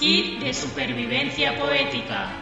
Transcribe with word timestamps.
Kit 0.00 0.40
de 0.40 0.54
supervivencia 0.54 1.58
poética. 1.58 2.32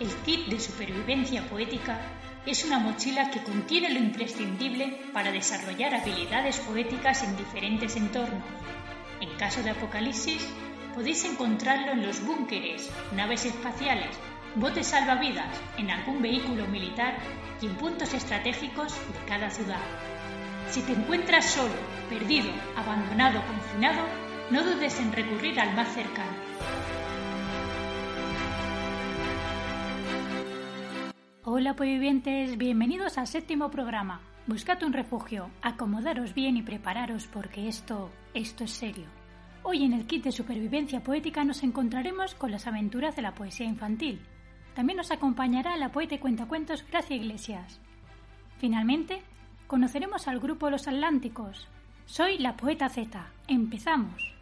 El 0.00 0.08
kit 0.24 0.48
de 0.48 0.58
supervivencia 0.58 1.48
poética 1.48 2.00
es 2.46 2.64
una 2.64 2.80
mochila 2.80 3.30
que 3.30 3.44
contiene 3.44 3.90
lo 3.90 4.00
imprescindible 4.00 5.02
para 5.12 5.30
desarrollar 5.30 5.94
habilidades 5.94 6.58
poéticas 6.58 7.22
en 7.22 7.36
diferentes 7.36 7.94
entornos. 7.94 8.42
En 9.20 9.30
caso 9.38 9.62
de 9.62 9.70
apocalipsis, 9.70 10.44
podéis 10.96 11.24
encontrarlo 11.26 11.92
en 11.92 12.04
los 12.04 12.26
búnkeres, 12.26 12.90
naves 13.12 13.44
espaciales, 13.44 14.18
botes 14.56 14.86
salvavidas, 14.86 15.48
en 15.76 15.90
algún 15.90 16.22
vehículo 16.22 16.66
militar 16.68 17.18
y 17.60 17.66
en 17.66 17.76
puntos 17.76 18.14
estratégicos 18.14 18.94
de 18.94 19.26
cada 19.26 19.50
ciudad. 19.50 19.80
Si 20.70 20.80
te 20.80 20.92
encuentras 20.92 21.44
solo, 21.44 21.74
perdido, 22.08 22.50
abandonado, 22.74 23.42
confinado, 23.46 24.00
no 24.50 24.64
dudes 24.64 24.98
en 24.98 25.12
recurrir 25.12 25.60
al 25.60 25.74
más 25.76 25.88
cercano. 25.92 26.36
Hola 31.44 31.74
vivientes, 31.74 32.56
bienvenidos 32.56 33.18
al 33.18 33.26
séptimo 33.26 33.70
programa. 33.70 34.22
Buscad 34.46 34.82
un 34.84 34.94
refugio, 34.94 35.50
acomodaros 35.60 36.32
bien 36.32 36.56
y 36.56 36.62
prepararos 36.62 37.26
porque 37.26 37.68
esto, 37.68 38.10
esto 38.32 38.64
es 38.64 38.70
serio. 38.70 39.04
Hoy 39.62 39.84
en 39.84 39.92
el 39.92 40.06
kit 40.06 40.24
de 40.24 40.32
supervivencia 40.32 41.02
poética 41.02 41.44
nos 41.44 41.62
encontraremos 41.62 42.34
con 42.34 42.50
las 42.50 42.66
aventuras 42.66 43.16
de 43.16 43.22
la 43.22 43.34
poesía 43.34 43.66
infantil. 43.66 44.20
También 44.76 44.98
nos 44.98 45.10
acompañará 45.10 45.74
la 45.78 45.90
poeta 45.90 46.16
y 46.16 46.18
cuentacuentos 46.18 46.84
Gracia 46.90 47.16
Iglesias. 47.16 47.80
Finalmente, 48.58 49.22
conoceremos 49.66 50.28
al 50.28 50.38
grupo 50.38 50.68
Los 50.68 50.86
Atlánticos. 50.86 51.66
Soy 52.04 52.36
la 52.36 52.58
poeta 52.58 52.90
Z. 52.90 53.26
Empezamos. 53.48 54.34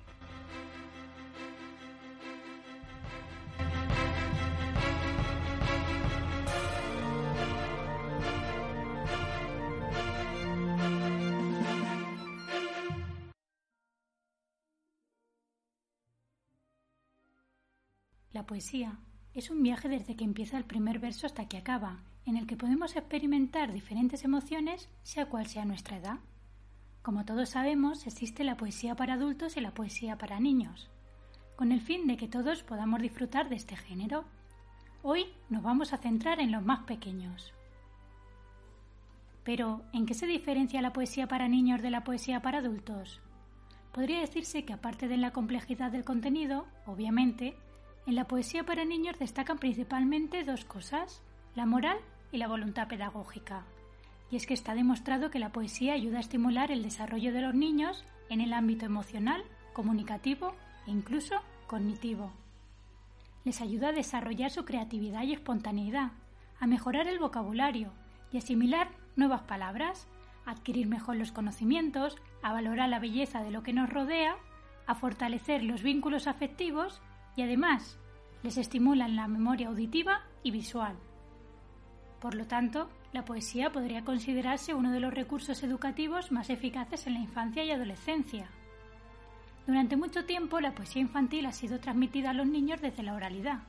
La 18.33 18.45
poesía 18.45 18.99
es 19.35 19.51
un 19.51 19.63
viaje 19.63 19.89
desde 19.89 20.15
que 20.15 20.25
empieza 20.25 20.57
el 20.57 20.65
primer 20.65 21.01
verso 21.01 21.27
hasta 21.27 21.49
que 21.49 21.57
acaba, 21.57 21.99
en 22.25 22.37
el 22.37 22.47
que 22.47 22.57
podemos 22.57 22.95
experimentar 22.95 23.73
diferentes 23.73 24.25
emociones, 24.25 24.89
sea 25.03 25.27
cual 25.27 25.47
sea 25.47 25.65
nuestra 25.65 25.97
edad. 25.97 26.19
Como 27.03 27.25
todos 27.25 27.51
sabemos, 27.51 28.07
existe 28.07 28.45
la 28.45 28.57
poesía 28.57 28.95
para 28.95 29.15
adultos 29.15 29.57
y 29.57 29.61
la 29.61 29.75
poesía 29.75 30.17
para 30.17 30.41
niños, 30.41 30.89
con 31.57 31.73
el 31.73 31.81
fin 31.81 32.07
de 32.07 32.17
que 32.17 32.29
todos 32.29 32.63
podamos 32.63 33.03
disfrutar 33.03 33.49
de 33.49 33.57
este 33.57 33.77
género. 33.77 34.25
Hoy 35.03 35.27
nos 35.51 35.63
vamos 35.63 35.93
a 35.93 35.99
centrar 35.99 36.41
en 36.41 36.53
los 36.53 36.65
más 36.65 36.85
pequeños. 36.85 37.53
Pero, 39.43 39.83
¿en 39.93 40.07
qué 40.07 40.15
se 40.15 40.27
diferencia 40.27 40.81
la 40.81 40.95
poesía 40.95 41.29
para 41.29 41.49
niños 41.49 41.83
de 41.83 41.91
la 41.91 42.05
poesía 42.05 42.41
para 42.41 42.59
adultos? 42.59 43.21
Podría 43.93 44.21
decirse 44.21 44.65
que 44.65 44.73
aparte 44.73 45.07
de 45.07 45.19
la 45.19 45.33
complejidad 45.33 45.93
del 45.93 46.05
contenido, 46.05 46.67
obviamente, 46.87 47.55
en 48.07 48.17
la 48.17 48.27
poesía 48.27 48.65
para 48.65 48.85
niños 48.85 49.19
destacan 49.19 49.59
principalmente 49.59 50.45
dos 50.45 50.65
cosas, 50.65 51.23
la 51.55 51.65
moral 51.65 51.99
y 52.33 52.39
la 52.39 52.49
voluntad 52.49 52.89
pedagógica. 52.89 53.65
Y 54.31 54.37
es 54.37 54.47
que 54.47 54.55
está 54.55 54.75
demostrado 54.75 55.31
que 55.31 55.39
la 55.39 55.53
poesía 55.53 55.95
ayuda 55.95 56.19
a 56.19 56.21
estimular 56.21 56.71
el 56.71 56.83
desarrollo 56.83 57.33
de 57.33 57.41
los 57.41 57.55
niños 57.55 58.05
en 58.29 58.41
el 58.41 58.53
ámbito 58.53 58.85
emocional, 58.85 59.43
comunicativo 59.73 60.55
e 60.87 60.91
incluso 60.91 61.37
cognitivo. 61.67 62.31
Les 63.45 63.61
ayuda 63.61 63.89
a 63.89 63.93
desarrollar 63.93 64.51
su 64.51 64.65
creatividad 64.65 65.23
y 65.23 65.33
espontaneidad, 65.33 66.13
a 66.61 66.67
mejorar 66.67 67.09
el 67.09 67.19
vocabulario 67.19 67.91
y 68.33 68.39
asimilar 68.39 68.89
nuevas 69.17 69.43
palabras, 69.43 70.09
a 70.45 70.51
adquirir 70.51 70.87
mejor 70.89 71.17
los 71.17 71.33
conocimientos, 71.33 72.17
a 72.43 72.53
valorar 72.53 72.89
la 72.89 72.99
belleza 72.99 73.43
de 73.43 73.51
lo 73.51 73.63
que 73.63 73.73
nos 73.73 73.89
rodea, 73.89 74.37
a 74.87 74.95
fortalecer 74.95 75.63
los 75.63 75.83
vínculos 75.83 76.27
afectivos 76.27 77.01
y 77.37 77.43
además 77.43 77.99
les 78.43 78.59
estimulan 78.59 79.17
la 79.17 79.27
memoria 79.27 79.69
auditiva 79.69 80.23
y 80.43 80.51
visual. 80.51 80.97
Por 82.21 82.35
lo 82.35 82.47
tanto, 82.47 82.89
la 83.13 83.25
poesía 83.25 83.71
podría 83.71 84.05
considerarse 84.05 84.75
uno 84.75 84.91
de 84.91 85.01
los 85.01 85.13
recursos 85.13 85.63
educativos 85.63 86.33
más 86.33 86.51
eficaces 86.51 87.07
en 87.07 87.15
la 87.15 87.21
infancia 87.21 87.65
y 87.65 87.71
adolescencia. 87.71 88.49
Durante 89.67 89.97
mucho 89.97 90.25
tiempo 90.25 90.61
la 90.61 90.75
poesía 90.75 91.03
infantil 91.03 91.47
ha 91.47 91.53
sido 91.53 91.81
transmitida 91.81 92.31
a 92.31 92.35
los 92.35 92.47
niños 92.47 92.81
desde 92.81 93.03
la 93.03 93.15
oralidad, 93.15 93.61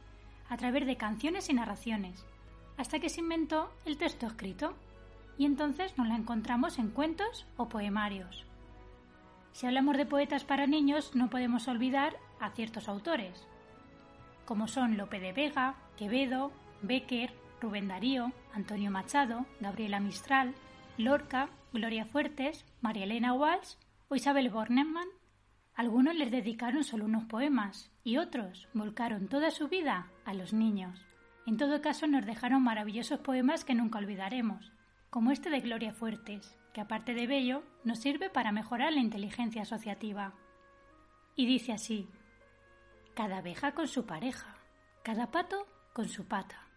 a 0.50 0.58
través 0.58 0.86
de 0.86 0.98
canciones 0.98 1.50
y 1.50 1.54
narraciones, 1.54 2.26
hasta 2.78 3.00
que 3.00 3.10
se 3.10 3.22
inventó 3.22 3.72
el 3.86 3.98
texto 3.98 4.28
escrito, 4.28 4.76
y 5.38 5.46
entonces 5.46 5.98
nos 5.98 6.08
la 6.08 6.16
encontramos 6.16 6.80
en 6.80 6.90
cuentos 6.90 7.46
o 7.58 7.68
poemarios. 7.70 8.46
Si 9.52 9.66
hablamos 9.66 9.96
de 9.96 10.06
poetas 10.06 10.44
para 10.44 10.68
niños, 10.68 11.16
no 11.16 11.30
podemos 11.30 11.68
olvidar 11.68 12.18
a 12.40 12.50
ciertos 12.52 12.90
autores, 12.90 13.48
como 14.46 14.68
son 14.68 14.98
Lope 14.98 15.20
de 15.20 15.34
Vega, 15.34 15.76
Quevedo, 15.98 16.52
Becker, 16.82 17.34
Rubén 17.62 17.88
Darío, 17.88 18.32
Antonio 18.54 18.92
Machado, 18.92 19.46
Gabriela 19.60 20.00
Mistral, 20.00 20.54
Lorca, 20.98 21.50
Gloria 21.74 22.06
Fuertes, 22.06 22.66
María 22.82 23.04
Elena 23.04 23.34
Walsh 23.34 23.76
o 24.08 24.16
Isabel 24.16 24.50
Bornemann. 24.50 25.08
Algunos 25.74 26.16
les 26.16 26.32
dedicaron 26.32 26.84
solo 26.84 27.06
unos 27.06 27.26
poemas 27.26 27.92
y 28.04 28.18
otros 28.18 28.70
volcaron 28.74 29.28
toda 29.28 29.52
su 29.52 29.68
vida 29.68 30.08
a 30.24 30.34
los 30.34 30.54
niños. 30.54 31.06
En 31.46 31.58
todo 31.58 31.82
caso 31.82 32.08
nos 32.08 32.26
dejaron 32.26 32.64
maravillosos 32.64 33.20
poemas 33.20 33.66
que 33.66 33.76
nunca 33.76 34.00
olvidaremos, 34.00 34.72
como 35.10 35.32
este 35.32 35.50
de 35.50 35.60
Gloria 35.60 35.94
Fuertes, 35.94 36.58
que 36.74 36.82
aparte 36.82 37.14
de 37.14 37.28
bello 37.28 37.64
nos 37.84 38.00
sirve 38.00 38.30
para 38.30 38.52
mejorar 38.52 38.94
la 38.94 39.00
inteligencia 39.00 39.64
asociativa. 39.64 40.34
Y 41.36 41.46
dice 41.46 41.74
así, 41.74 42.10
cada 43.16 43.38
abeja 43.38 43.72
con 43.72 43.88
su 43.88 44.06
pareja, 44.06 44.58
cada 45.02 45.32
pato 45.32 45.66
con 45.94 46.10
su 46.10 46.28
pata, 46.28 46.68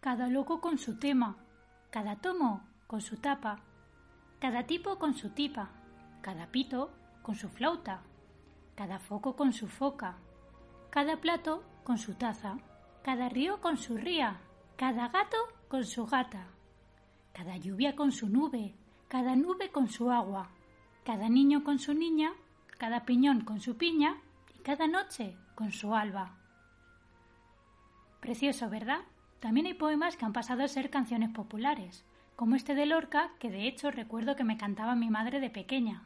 cada 0.00 0.28
loco 0.28 0.60
con 0.60 0.76
su 0.76 0.98
tema, 0.98 1.38
cada 1.90 2.16
tomo 2.16 2.68
con 2.86 3.00
su 3.00 3.16
tapa, 3.16 3.60
cada 4.38 4.66
tipo 4.66 4.98
con 4.98 5.14
su 5.14 5.30
tipa, 5.30 5.70
cada 6.20 6.48
pito 6.48 6.92
con 7.22 7.34
su 7.34 7.48
flauta, 7.48 8.02
cada 8.74 8.98
foco 8.98 9.36
con 9.36 9.54
su 9.54 9.68
foca, 9.68 10.18
cada 10.90 11.16
plato 11.16 11.64
con 11.82 11.96
su 11.96 12.12
taza, 12.12 12.58
cada 13.02 13.30
río 13.30 13.62
con 13.62 13.78
su 13.78 13.96
ría, 13.96 14.38
cada 14.76 15.08
gato 15.08 15.38
con 15.68 15.86
su 15.86 16.04
gata, 16.04 16.46
cada 17.32 17.56
lluvia 17.56 17.96
con 17.96 18.12
su 18.12 18.28
nube, 18.28 18.74
cada 19.08 19.34
nube 19.34 19.70
con 19.70 19.88
su 19.88 20.10
agua, 20.10 20.50
cada 21.06 21.30
niño 21.30 21.64
con 21.64 21.78
su 21.78 21.94
niña, 21.94 22.34
cada 22.76 23.06
piñón 23.06 23.40
con 23.40 23.60
su 23.60 23.78
piña 23.78 24.20
y 24.54 24.58
cada 24.58 24.86
noche 24.86 25.38
con 25.56 25.72
su 25.72 25.94
alba. 25.94 26.36
Precioso, 28.20 28.70
¿verdad? 28.70 29.00
También 29.40 29.66
hay 29.66 29.74
poemas 29.74 30.16
que 30.16 30.24
han 30.24 30.32
pasado 30.32 30.62
a 30.62 30.68
ser 30.68 30.90
canciones 30.90 31.30
populares, 31.30 32.04
como 32.36 32.54
este 32.54 32.74
de 32.76 32.86
Lorca, 32.86 33.30
que 33.40 33.50
de 33.50 33.66
hecho 33.66 33.90
recuerdo 33.90 34.36
que 34.36 34.44
me 34.44 34.58
cantaba 34.58 34.94
mi 34.94 35.10
madre 35.10 35.40
de 35.40 35.50
pequeña. 35.50 36.04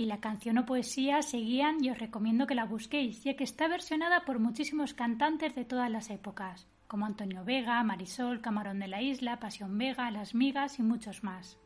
Y 0.00 0.06
la 0.06 0.18
canción 0.18 0.56
o 0.56 0.64
poesía 0.64 1.20
seguían 1.20 1.84
y 1.84 1.90
os 1.90 1.98
recomiendo 1.98 2.46
que 2.46 2.54
la 2.54 2.64
busquéis, 2.64 3.22
ya 3.22 3.36
que 3.36 3.44
está 3.44 3.68
versionada 3.68 4.24
por 4.24 4.38
muchísimos 4.38 4.94
cantantes 4.94 5.54
de 5.54 5.66
todas 5.66 5.90
las 5.90 6.08
épocas, 6.08 6.66
como 6.88 7.04
Antonio 7.04 7.44
Vega, 7.44 7.82
Marisol, 7.82 8.40
Camarón 8.40 8.78
de 8.78 8.88
la 8.88 9.02
Isla, 9.02 9.38
Pasión 9.40 9.76
Vega, 9.76 10.10
Las 10.10 10.34
Migas 10.34 10.78
y 10.78 10.82
muchos 10.82 11.22
más. 11.22 11.60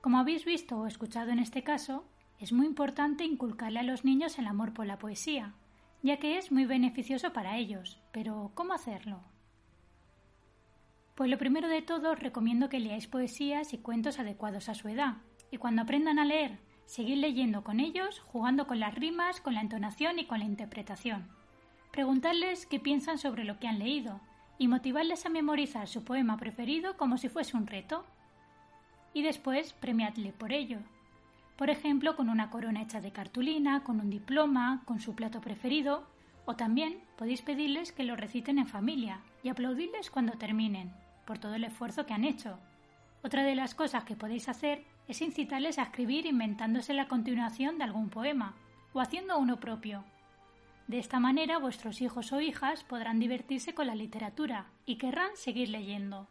Como 0.00 0.18
habéis 0.18 0.44
visto 0.44 0.78
o 0.78 0.86
escuchado 0.86 1.30
en 1.30 1.40
este 1.40 1.64
caso, 1.64 2.08
es 2.38 2.52
muy 2.52 2.66
importante 2.66 3.24
inculcarle 3.24 3.80
a 3.80 3.82
los 3.82 4.04
niños 4.04 4.38
el 4.38 4.46
amor 4.46 4.72
por 4.72 4.86
la 4.86 5.00
poesía, 5.00 5.52
ya 6.04 6.18
que 6.18 6.38
es 6.38 6.52
muy 6.52 6.66
beneficioso 6.66 7.32
para 7.32 7.58
ellos. 7.58 8.00
Pero, 8.12 8.52
¿cómo 8.54 8.74
hacerlo? 8.74 9.24
Pues 11.16 11.28
lo 11.28 11.36
primero 11.36 11.66
de 11.66 11.82
todo 11.82 12.12
os 12.12 12.20
recomiendo 12.20 12.68
que 12.68 12.78
leáis 12.78 13.08
poesías 13.08 13.72
y 13.72 13.78
cuentos 13.78 14.20
adecuados 14.20 14.68
a 14.68 14.74
su 14.74 14.86
edad, 14.86 15.16
y 15.50 15.56
cuando 15.56 15.82
aprendan 15.82 16.20
a 16.20 16.24
leer, 16.24 16.60
seguid 16.86 17.18
leyendo 17.18 17.62
con 17.62 17.80
ellos, 17.80 18.20
jugando 18.20 18.66
con 18.66 18.80
las 18.80 18.94
rimas, 18.94 19.40
con 19.40 19.54
la 19.54 19.60
entonación 19.60 20.18
y 20.18 20.24
con 20.24 20.38
la 20.38 20.46
interpretación. 20.46 21.28
Preguntadles 21.92 22.66
qué 22.66 22.80
piensan 22.80 23.18
sobre 23.18 23.44
lo 23.44 23.58
que 23.58 23.68
han 23.68 23.78
leído, 23.78 24.20
y 24.58 24.68
motivarles 24.68 25.26
a 25.26 25.28
memorizar 25.28 25.86
su 25.86 26.04
poema 26.04 26.38
preferido 26.38 26.96
como 26.96 27.18
si 27.18 27.28
fuese 27.28 27.56
un 27.56 27.66
reto. 27.66 28.04
Y 29.12 29.22
después 29.22 29.74
premiadle 29.74 30.32
por 30.32 30.52
ello, 30.52 30.78
por 31.56 31.70
ejemplo, 31.70 32.16
con 32.16 32.28
una 32.28 32.50
corona 32.50 32.82
hecha 32.82 33.00
de 33.00 33.12
cartulina, 33.12 33.82
con 33.82 34.00
un 34.00 34.10
diploma, 34.10 34.82
con 34.84 35.00
su 35.00 35.14
plato 35.14 35.40
preferido, 35.40 36.06
o 36.44 36.54
también 36.54 37.00
podéis 37.16 37.42
pedirles 37.42 37.92
que 37.92 38.04
lo 38.04 38.14
reciten 38.14 38.58
en 38.58 38.66
familia 38.66 39.20
y 39.42 39.48
aplaudirles 39.48 40.10
cuando 40.10 40.34
terminen, 40.34 40.92
por 41.24 41.38
todo 41.38 41.54
el 41.54 41.64
esfuerzo 41.64 42.04
que 42.04 42.12
han 42.12 42.24
hecho. 42.24 42.58
Otra 43.24 43.42
de 43.42 43.54
las 43.54 43.74
cosas 43.74 44.04
que 44.04 44.16
podéis 44.16 44.48
hacer 44.48 44.84
es 45.08 45.22
incitarles 45.22 45.78
a 45.78 45.84
escribir 45.84 46.26
inventándose 46.26 46.94
la 46.94 47.08
continuación 47.08 47.78
de 47.78 47.84
algún 47.84 48.10
poema, 48.10 48.54
o 48.92 49.00
haciendo 49.00 49.38
uno 49.38 49.60
propio. 49.60 50.04
De 50.88 50.98
esta 50.98 51.20
manera 51.20 51.58
vuestros 51.58 52.00
hijos 52.00 52.32
o 52.32 52.40
hijas 52.40 52.84
podrán 52.84 53.18
divertirse 53.18 53.74
con 53.74 53.88
la 53.88 53.94
literatura 53.94 54.66
y 54.84 54.96
querrán 54.96 55.36
seguir 55.36 55.68
leyendo. 55.68 56.28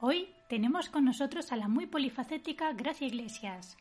Hoy 0.00 0.28
tenemos 0.48 0.88
con 0.88 1.04
nosotros 1.04 1.52
a 1.52 1.56
la 1.56 1.68
muy 1.68 1.86
polifacética 1.86 2.72
Gracia 2.72 3.06
Iglesias, 3.06 3.76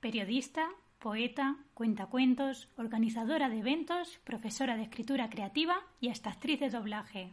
periodista, 0.00 0.68
poeta, 0.98 1.56
cuentacuentos, 1.72 2.68
organizadora 2.76 3.48
de 3.48 3.58
eventos, 3.58 4.18
profesora 4.24 4.76
de 4.76 4.82
escritura 4.82 5.30
creativa 5.30 5.76
y 6.00 6.08
hasta 6.08 6.30
actriz 6.30 6.60
de 6.60 6.70
doblaje. 6.70 7.32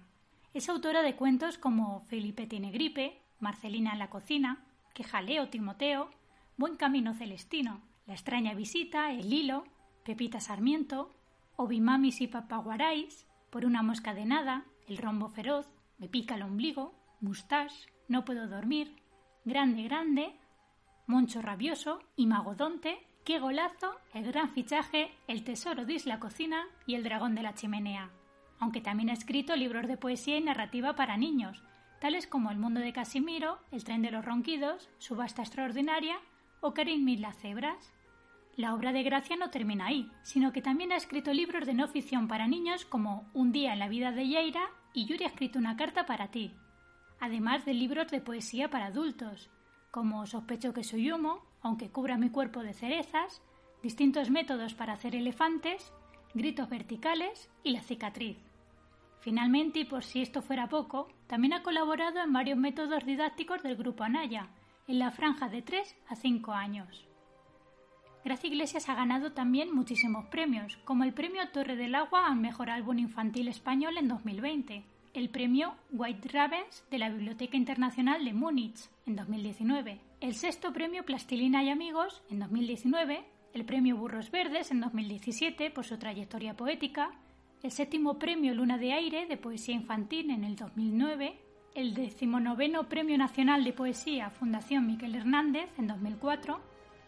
Es 0.54 0.70
autora 0.70 1.02
de 1.02 1.16
cuentos 1.16 1.58
como 1.58 2.02
Felipe 2.02 2.48
tiene 2.48 2.72
gripe, 2.72 3.21
Marcelina 3.42 3.92
en 3.92 4.00
la 4.00 4.10
cocina, 4.10 4.64
Que 4.94 5.04
jaleo 5.04 5.50
Timoteo, 5.50 6.10
Buen 6.58 6.78
camino 6.78 7.14
Celestino, 7.14 7.82
La 8.06 8.14
extraña 8.14 8.54
visita, 8.54 9.12
El 9.12 9.34
hilo, 9.34 9.66
Pepita 10.04 10.40
Sarmiento, 10.40 11.12
Obimamis 11.56 12.22
y 12.22 12.28
Papaguarais, 12.28 13.28
Por 13.50 13.66
una 13.66 13.82
mosca 13.82 14.14
de 14.14 14.26
nada, 14.26 14.66
El 14.88 14.98
rombo 14.98 15.28
feroz, 15.28 15.68
Me 15.98 16.08
pica 16.08 16.36
el 16.36 16.44
ombligo, 16.44 16.94
Mustache, 17.20 17.90
no 18.08 18.26
puedo 18.26 18.48
dormir, 18.48 18.96
Grande 19.44 19.84
Grande, 19.84 20.36
Moncho 21.08 21.42
Rabioso 21.42 22.00
y 22.16 22.28
Magodonte, 22.28 23.08
Qué 23.26 23.40
golazo, 23.40 24.00
El 24.14 24.26
gran 24.26 24.50
fichaje, 24.50 25.12
El 25.28 25.44
tesoro 25.44 25.86
de 25.86 25.94
Isla 25.94 26.20
Cocina 26.20 26.66
y 26.86 26.96
El 26.96 27.04
dragón 27.04 27.36
de 27.36 27.44
la 27.44 27.54
chimenea. 27.54 28.12
Aunque 28.60 28.82
también 28.82 29.10
ha 29.10 29.14
escrito 29.14 29.56
libros 29.56 29.88
de 29.88 29.98
poesía 29.98 30.38
y 30.38 30.42
narrativa 30.42 30.96
para 30.96 31.18
niños, 31.18 31.64
tales 32.02 32.26
como 32.26 32.50
El 32.50 32.58
mundo 32.58 32.80
de 32.80 32.94
Casimiro, 32.94 33.60
El 33.72 33.84
tren 33.84 34.02
de 34.02 34.10
los 34.10 34.26
ronquidos, 34.26 34.90
Subasta 34.98 35.44
extraordinaria 35.44 36.18
o 36.60 36.74
Karin 36.74 37.06
Mil 37.06 37.22
las 37.22 37.38
cebras. 37.38 37.94
La 38.58 38.74
obra 38.74 38.92
de 38.92 39.04
Gracia 39.04 39.36
no 39.38 39.52
termina 39.52 39.86
ahí, 39.86 40.12
sino 40.24 40.52
que 40.52 40.64
también 40.64 40.92
ha 40.92 40.96
escrito 40.96 41.32
libros 41.32 41.68
de 41.68 41.76
no 41.76 41.88
ficción 41.88 42.28
para 42.28 42.48
niños 42.48 42.86
como 42.86 43.30
Un 43.36 43.52
día 43.52 43.72
en 43.72 43.80
la 43.80 43.88
vida 43.88 44.12
de 44.12 44.28
Yeira 44.28 44.72
y 44.94 45.06
Yuri 45.06 45.26
ha 45.26 45.28
escrito 45.28 45.60
una 45.60 45.78
carta 45.78 46.08
para 46.08 46.32
ti, 46.32 46.56
además 47.20 47.66
de 47.66 47.76
libros 47.76 48.10
de 48.10 48.20
poesía 48.20 48.72
para 48.72 48.88
adultos, 48.88 49.52
como 49.92 50.26
Sospecho 50.26 50.74
que 50.74 50.84
soy 50.84 51.12
humo, 51.12 51.46
aunque 51.62 51.92
cubra 51.92 52.18
mi 52.18 52.32
cuerpo 52.32 52.64
de 52.64 52.74
cerezas, 52.74 53.44
distintos 53.84 54.32
métodos 54.32 54.74
para 54.74 54.94
hacer 54.94 55.16
elefantes, 55.16 55.94
gritos 56.34 56.68
verticales 56.68 57.52
y 57.64 57.72
la 57.72 57.84
cicatriz. 57.84 58.51
Finalmente, 59.22 59.80
y 59.80 59.86
por 59.86 60.04
si 60.04 60.22
esto 60.22 60.42
fuera 60.42 60.68
poco, 60.68 61.08
también 61.28 61.54
ha 61.54 61.64
colaborado 61.64 62.20
en 62.20 62.34
varios 62.34 62.58
métodos 62.58 63.06
didácticos 63.06 63.62
del 63.64 63.78
Grupo 63.78 64.04
Anaya, 64.04 64.50
en 64.88 65.00
la 65.00 65.12
franja 65.12 65.48
de 65.48 65.62
3 65.62 65.96
a 66.10 66.16
5 66.16 66.52
años. 66.52 67.08
Gracia 68.26 68.50
Iglesias 68.50 68.90
ha 68.90 68.96
ganado 68.96 69.32
también 69.32 69.74
muchísimos 69.74 70.26
premios, 70.26 70.78
como 70.86 71.04
el 71.04 71.14
Premio 71.14 71.48
Torre 71.50 71.76
del 71.76 71.96
Agua 71.96 72.28
al 72.28 72.36
Mejor 72.36 72.70
Álbum 72.70 73.00
Infantil 73.00 73.48
Español 73.48 73.98
en 73.98 74.08
2020, 74.08 74.84
el 75.14 75.30
premio 75.30 75.76
White 75.92 76.30
Ravens 76.30 76.86
de 76.90 77.00
la 77.00 77.10
Biblioteca 77.10 77.58
Internacional 77.58 78.24
de 78.24 78.34
Múnich 78.34 78.90
en 79.06 79.16
2019, 79.16 80.00
el 80.20 80.36
sexto 80.36 80.72
premio 80.72 81.04
Plastilina 81.04 81.64
y 81.64 81.70
Amigos 81.70 82.22
en 82.30 82.40
2019, 82.40 83.26
el 83.54 83.66
premio 83.66 83.98
Burros 83.98 84.32
Verdes 84.32 84.72
en 84.72 84.82
2017 84.82 85.72
por 85.72 85.86
su 85.86 85.98
trayectoria 85.98 86.56
poética, 86.56 87.12
el 87.64 87.72
séptimo 87.72 88.18
premio 88.18 88.56
Luna 88.56 88.78
de 88.78 88.94
Aire 88.94 89.28
de 89.28 89.38
Poesía 89.38 89.76
Infantil 89.76 90.32
en 90.32 90.44
el 90.44 90.56
2009, 90.56 91.38
el 91.76 91.94
decimonoveno 91.94 92.90
Premio 92.90 93.18
Nacional 93.18 93.64
de 93.64 93.72
Poesía 93.72 94.32
Fundación 94.32 94.88
Miquel 94.88 95.14
Hernández 95.14 95.70
en 95.78 95.86
2004, 95.88 96.60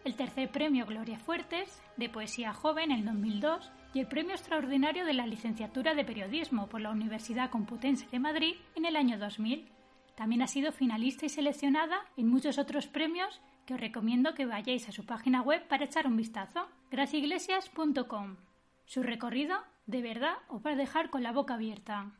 el 0.04 0.14
tercer 0.14 0.50
premio 0.50 0.86
Gloria 0.86 1.18
Fuertes 1.18 1.82
de 1.96 2.08
Poesía 2.08 2.52
Joven 2.52 2.92
en 2.92 3.04
2002 3.04 3.72
y 3.94 4.00
el 4.00 4.06
Premio 4.06 4.32
Extraordinario 4.32 5.04
de 5.04 5.14
la 5.14 5.26
Licenciatura 5.26 5.94
de 5.94 6.04
Periodismo 6.04 6.68
por 6.68 6.80
la 6.80 6.90
Universidad 6.90 7.50
Complutense 7.50 8.06
de 8.10 8.20
Madrid 8.20 8.54
en 8.76 8.84
el 8.84 8.96
año 8.96 9.18
2000. 9.18 9.68
También 10.14 10.42
ha 10.42 10.46
sido 10.46 10.70
finalista 10.70 11.26
y 11.26 11.30
seleccionada 11.30 11.96
en 12.16 12.28
muchos 12.28 12.58
otros 12.58 12.86
premios 12.86 13.40
que 13.66 13.74
os 13.74 13.80
recomiendo 13.80 14.34
que 14.34 14.46
vayáis 14.46 14.88
a 14.88 14.92
su 14.92 15.04
página 15.04 15.42
web 15.42 15.66
para 15.66 15.86
echar 15.86 16.06
un 16.06 16.16
vistazo, 16.16 16.68
graciaiglesias.com. 16.90 18.36
Su 18.84 19.02
recorrido, 19.02 19.56
de 19.86 20.02
verdad, 20.02 20.34
os 20.48 20.64
va 20.64 20.70
a 20.70 20.76
dejar 20.76 21.10
con 21.10 21.22
la 21.22 21.32
boca 21.32 21.54
abierta. 21.54 22.12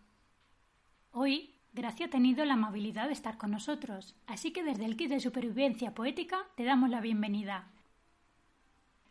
Hoy, 1.12 1.54
Gracia 1.72 2.06
ha 2.06 2.10
tenido 2.10 2.44
la 2.44 2.54
amabilidad 2.54 3.06
de 3.06 3.12
estar 3.12 3.36
con 3.36 3.50
nosotros, 3.50 4.14
así 4.26 4.52
que 4.52 4.62
desde 4.62 4.84
el 4.84 4.96
kit 4.96 5.10
de 5.10 5.20
supervivencia 5.20 5.94
poética 5.94 6.46
te 6.56 6.64
damos 6.64 6.90
la 6.90 7.00
bienvenida. 7.00 7.70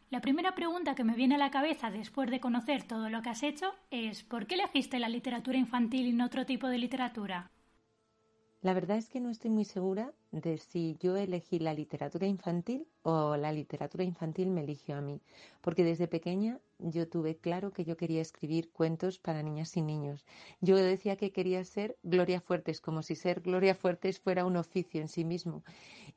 La 0.09 0.21
primera 0.21 0.53
pregunta 0.53 0.93
que 0.93 1.03
me 1.03 1.15
viene 1.15 1.35
a 1.35 1.39
la 1.39 1.49
cabeza 1.49 1.89
después 1.89 2.29
de 2.29 2.39
conocer 2.39 2.83
todo 2.83 3.09
lo 3.09 3.23
que 3.23 3.29
has 3.29 3.41
hecho 3.41 3.73
es 3.89 4.23
¿por 4.23 4.45
qué 4.45 4.55
elegiste 4.55 4.99
la 4.99 5.09
literatura 5.09 5.57
infantil 5.57 6.05
y 6.05 6.13
no 6.13 6.25
otro 6.25 6.45
tipo 6.45 6.67
de 6.67 6.77
literatura? 6.77 7.49
La 8.61 8.73
verdad 8.73 8.97
es 8.97 9.09
que 9.09 9.19
no 9.19 9.29
estoy 9.29 9.49
muy 9.49 9.65
segura 9.65 10.13
de 10.33 10.57
si 10.57 10.97
yo 10.99 11.15
elegí 11.15 11.59
la 11.59 11.75
literatura 11.75 12.25
infantil 12.25 12.87
o 13.03 13.37
la 13.37 13.51
literatura 13.51 14.03
infantil 14.03 14.49
me 14.49 14.63
eligió 14.63 14.95
a 14.97 15.01
mí, 15.01 15.21
porque 15.61 15.83
desde 15.83 16.07
pequeña 16.07 16.59
yo 16.79 17.07
tuve 17.07 17.37
claro 17.37 17.71
que 17.71 17.85
yo 17.85 17.95
quería 17.97 18.21
escribir 18.21 18.71
cuentos 18.71 19.19
para 19.19 19.43
niñas 19.43 19.77
y 19.77 19.81
niños. 19.81 20.25
Yo 20.59 20.75
decía 20.75 21.17
que 21.17 21.31
quería 21.31 21.63
ser 21.63 21.97
Gloria 22.01 22.41
Fuertes, 22.41 22.81
como 22.81 23.03
si 23.03 23.15
ser 23.15 23.41
Gloria 23.41 23.75
Fuertes 23.75 24.19
fuera 24.19 24.45
un 24.45 24.57
oficio 24.57 24.99
en 24.99 25.07
sí 25.07 25.23
mismo. 25.23 25.63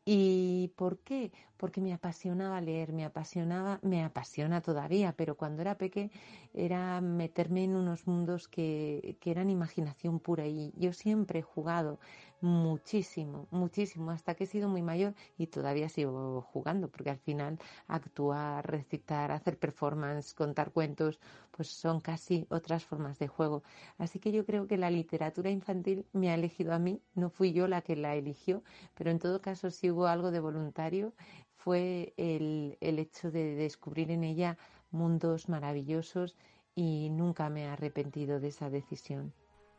¿Y 0.05 0.73
por 0.77 0.99
qué? 1.01 1.33
Porque 1.57 1.81
me 1.81 1.93
apasionaba 1.93 2.61
leer, 2.61 2.93
me 2.93 3.05
apasionaba, 3.05 3.81
me 3.83 4.03
apasiona 4.03 4.61
todavía, 4.63 5.13
pero 5.13 5.37
cuando 5.37 5.63
era 5.63 5.77
pequeña 5.77 6.11
era 6.55 7.01
meterme 7.01 7.65
en 7.65 7.77
unos 7.77 8.07
mundos 8.07 8.49
que, 8.49 9.19
que 9.21 9.31
eran 9.31 9.51
imaginación 9.51 10.21
pura 10.21 10.47
y 10.47 10.73
yo 10.77 10.93
siempre 10.93 11.41
he 11.41 11.43
jugado 11.43 11.99
muchísimo, 12.41 13.47
muchísimo 13.51 14.06
hasta 14.11 14.35
que 14.35 14.45
he 14.45 14.47
sido 14.47 14.69
muy 14.69 14.83
mayor 14.83 15.15
y 15.37 15.47
todavía 15.49 15.89
sigo 15.89 16.43
jugando, 16.43 16.89
porque 16.89 17.11
al 17.11 17.19
final 17.19 17.59
actuar, 17.89 18.69
recitar, 18.71 19.31
hacer 19.31 19.59
performance, 19.59 20.35
contar 20.35 20.73
cuentos, 20.73 21.21
pues 21.51 21.69
son 21.69 22.01
casi 22.01 22.47
otras 22.51 22.85
formas 22.85 23.19
de 23.19 23.29
juego. 23.29 23.63
Así 23.99 24.19
que 24.19 24.33
yo 24.33 24.45
creo 24.45 24.67
que 24.67 24.77
la 24.77 24.91
literatura 24.91 25.51
infantil 25.51 26.07
me 26.13 26.31
ha 26.31 26.35
elegido 26.35 26.73
a 26.73 26.79
mí, 26.79 27.01
no 27.15 27.31
fui 27.31 27.53
yo 27.53 27.69
la 27.69 27.83
que 27.83 27.97
la 27.97 28.15
eligió, 28.15 28.63
pero 28.95 29.11
en 29.11 29.19
todo 29.19 29.41
caso 29.41 29.71
si 29.71 29.91
hubo 29.91 30.07
algo 30.07 30.31
de 30.31 30.41
voluntario 30.41 31.13
fue 31.57 32.15
el, 32.17 32.77
el 32.81 32.99
hecho 32.99 33.31
de 33.31 33.55
descubrir 33.55 34.11
en 34.11 34.25
ella 34.25 34.57
mundos 34.91 35.49
maravillosos 35.49 36.37
y 36.75 37.09
nunca 37.11 37.49
me 37.49 37.65
he 37.65 37.67
arrepentido 37.67 38.39
de 38.39 38.49
esa 38.49 38.71
decisión. 38.71 39.33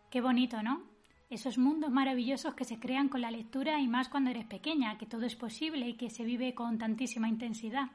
Qué 0.10 0.20
bonito, 0.22 0.62
¿no? 0.64 0.97
Esos 1.30 1.58
mundos 1.58 1.92
maravillosos 1.92 2.56
que 2.56 2.64
se 2.64 2.80
crean 2.80 3.10
con 3.10 3.22
la 3.22 3.32
lectura 3.32 3.80
y 3.80 3.88
más 3.88 4.08
cuando 4.08 4.30
eres 4.30 4.46
pequeña, 4.46 4.98
que 4.98 5.06
todo 5.06 5.26
es 5.26 5.36
posible 5.36 5.88
y 5.88 5.94
que 5.96 6.10
se 6.10 6.24
vive 6.24 6.54
con 6.54 6.78
tantísima 6.78 7.28
intensidad. 7.28 7.92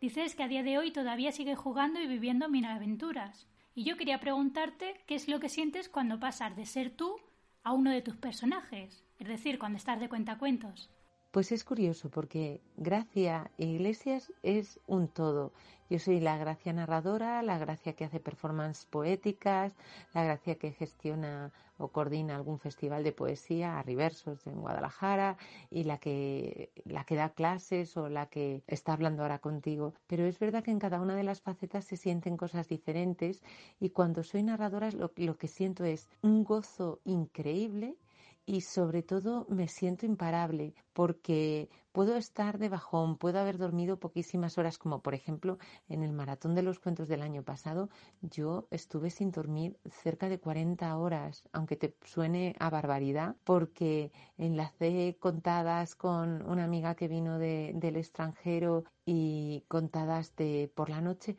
Dices 0.00 0.34
que 0.34 0.42
a 0.42 0.48
día 0.48 0.62
de 0.62 0.78
hoy 0.78 0.90
todavía 0.90 1.32
sigues 1.32 1.58
jugando 1.58 2.00
y 2.00 2.06
viviendo 2.06 2.48
mil 2.48 2.64
aventuras. 2.64 3.46
Y 3.74 3.84
yo 3.84 3.96
quería 3.96 4.20
preguntarte 4.20 5.00
qué 5.06 5.14
es 5.14 5.28
lo 5.28 5.38
que 5.38 5.48
sientes 5.48 5.88
cuando 5.88 6.18
pasas 6.18 6.56
de 6.56 6.66
ser 6.66 6.90
tú 6.90 7.16
a 7.62 7.72
uno 7.72 7.90
de 7.90 8.02
tus 8.02 8.16
personajes, 8.16 9.04
es 9.18 9.28
decir, 9.28 9.58
cuando 9.58 9.76
estás 9.78 10.00
de 10.00 10.08
cuentacuentos. 10.08 10.90
Pues 11.32 11.50
es 11.50 11.64
curioso 11.64 12.10
porque 12.10 12.60
Gracia 12.76 13.50
e 13.56 13.64
Iglesias 13.64 14.30
es 14.42 14.78
un 14.86 15.08
todo. 15.08 15.50
Yo 15.88 15.98
soy 15.98 16.20
la 16.20 16.36
Gracia 16.36 16.74
narradora, 16.74 17.40
la 17.42 17.56
Gracia 17.56 17.94
que 17.94 18.04
hace 18.04 18.20
performances 18.20 18.84
poéticas, 18.84 19.74
la 20.12 20.24
Gracia 20.24 20.56
que 20.56 20.72
gestiona 20.72 21.50
o 21.78 21.88
coordina 21.88 22.36
algún 22.36 22.58
festival 22.58 23.02
de 23.02 23.12
poesía, 23.12 23.78
a 23.78 23.82
Riversos 23.82 24.46
en 24.46 24.60
Guadalajara, 24.60 25.38
y 25.70 25.84
la 25.84 25.96
que, 25.96 26.70
la 26.84 27.04
que 27.04 27.16
da 27.16 27.30
clases 27.30 27.96
o 27.96 28.10
la 28.10 28.26
que 28.26 28.62
está 28.66 28.92
hablando 28.92 29.22
ahora 29.22 29.38
contigo. 29.38 29.94
Pero 30.06 30.26
es 30.26 30.38
verdad 30.38 30.62
que 30.62 30.70
en 30.70 30.80
cada 30.80 31.00
una 31.00 31.16
de 31.16 31.24
las 31.24 31.40
facetas 31.40 31.86
se 31.86 31.96
sienten 31.96 32.36
cosas 32.36 32.68
diferentes 32.68 33.42
y 33.80 33.88
cuando 33.88 34.22
soy 34.22 34.42
narradora 34.42 34.90
lo, 34.90 35.10
lo 35.16 35.38
que 35.38 35.48
siento 35.48 35.82
es 35.84 36.10
un 36.20 36.44
gozo 36.44 37.00
increíble 37.06 37.96
y 38.46 38.62
sobre 38.62 39.02
todo 39.02 39.46
me 39.48 39.68
siento 39.68 40.06
imparable 40.06 40.74
porque 40.92 41.70
puedo 41.92 42.16
estar 42.16 42.58
de 42.58 42.68
bajón, 42.68 43.16
puedo 43.16 43.38
haber 43.38 43.58
dormido 43.58 43.98
poquísimas 43.98 44.58
horas, 44.58 44.78
como 44.78 45.00
por 45.00 45.14
ejemplo 45.14 45.58
en 45.88 46.02
el 46.02 46.12
maratón 46.12 46.54
de 46.54 46.62
los 46.62 46.78
cuentos 46.78 47.08
del 47.08 47.22
año 47.22 47.42
pasado, 47.42 47.88
yo 48.22 48.66
estuve 48.70 49.10
sin 49.10 49.30
dormir 49.30 49.78
cerca 50.02 50.28
de 50.28 50.40
40 50.40 50.96
horas, 50.96 51.44
aunque 51.52 51.76
te 51.76 51.94
suene 52.04 52.56
a 52.58 52.70
barbaridad, 52.70 53.36
porque 53.44 54.10
enlacé 54.38 55.16
contadas 55.20 55.94
con 55.94 56.48
una 56.48 56.64
amiga 56.64 56.94
que 56.94 57.08
vino 57.08 57.38
de, 57.38 57.72
del 57.74 57.96
extranjero 57.96 58.84
y 59.04 59.64
contadas 59.68 60.34
de 60.36 60.70
por 60.74 60.88
la 60.88 61.00
noche 61.00 61.36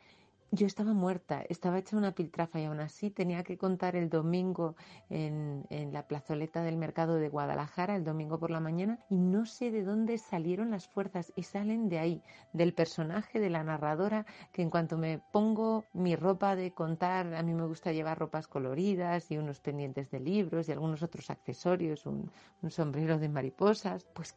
yo 0.54 0.66
estaba 0.66 0.94
muerta, 0.94 1.42
estaba 1.48 1.78
hecha 1.78 1.96
una 1.96 2.12
piltrafa 2.12 2.60
y 2.60 2.64
aún 2.64 2.80
así 2.80 3.10
tenía 3.10 3.42
que 3.42 3.58
contar 3.58 3.96
el 3.96 4.08
domingo 4.08 4.76
en, 5.10 5.66
la 5.92 6.06
plazoleta 6.06 6.62
del 6.62 6.76
mercado 6.76 7.16
de 7.16 7.28
Guadalajara, 7.28 7.96
el 7.96 8.04
domingo 8.04 8.38
por 8.38 8.50
la 8.50 8.60
mañana, 8.60 8.98
y 9.10 9.16
no 9.16 9.46
sé 9.46 9.70
de 9.70 9.82
dónde 9.82 10.18
salieron 10.18 10.70
las 10.70 10.86
fuerzas 10.86 11.32
y 11.36 11.42
salen 11.42 11.88
de 11.88 11.98
ahí, 11.98 12.22
del 12.52 12.72
personaje, 12.72 13.40
de 13.40 13.50
la 13.50 13.64
narradora, 13.64 14.26
que 14.52 14.62
en 14.62 14.70
cuanto 14.70 14.96
me 14.96 15.20
pongo 15.32 15.84
mi 15.92 16.14
ropa 16.14 16.56
de 16.56 16.72
contar, 16.72 17.34
a 17.34 17.42
mí 17.42 17.52
me 17.52 17.66
gusta 17.66 17.92
llevar 17.92 18.18
ropas 18.18 18.46
coloridas 18.46 19.30
y 19.30 19.38
unos 19.38 19.60
pendientes 19.60 20.10
de 20.10 20.20
libros 20.20 20.68
y 20.68 20.72
algunos 20.72 21.02
otros 21.02 21.30
accesorios, 21.30 22.06
un, 22.06 22.30
un 22.62 22.70
sombrero 22.70 23.18
de 23.18 23.28
mariposas, 23.28 24.04
pues 24.14 24.36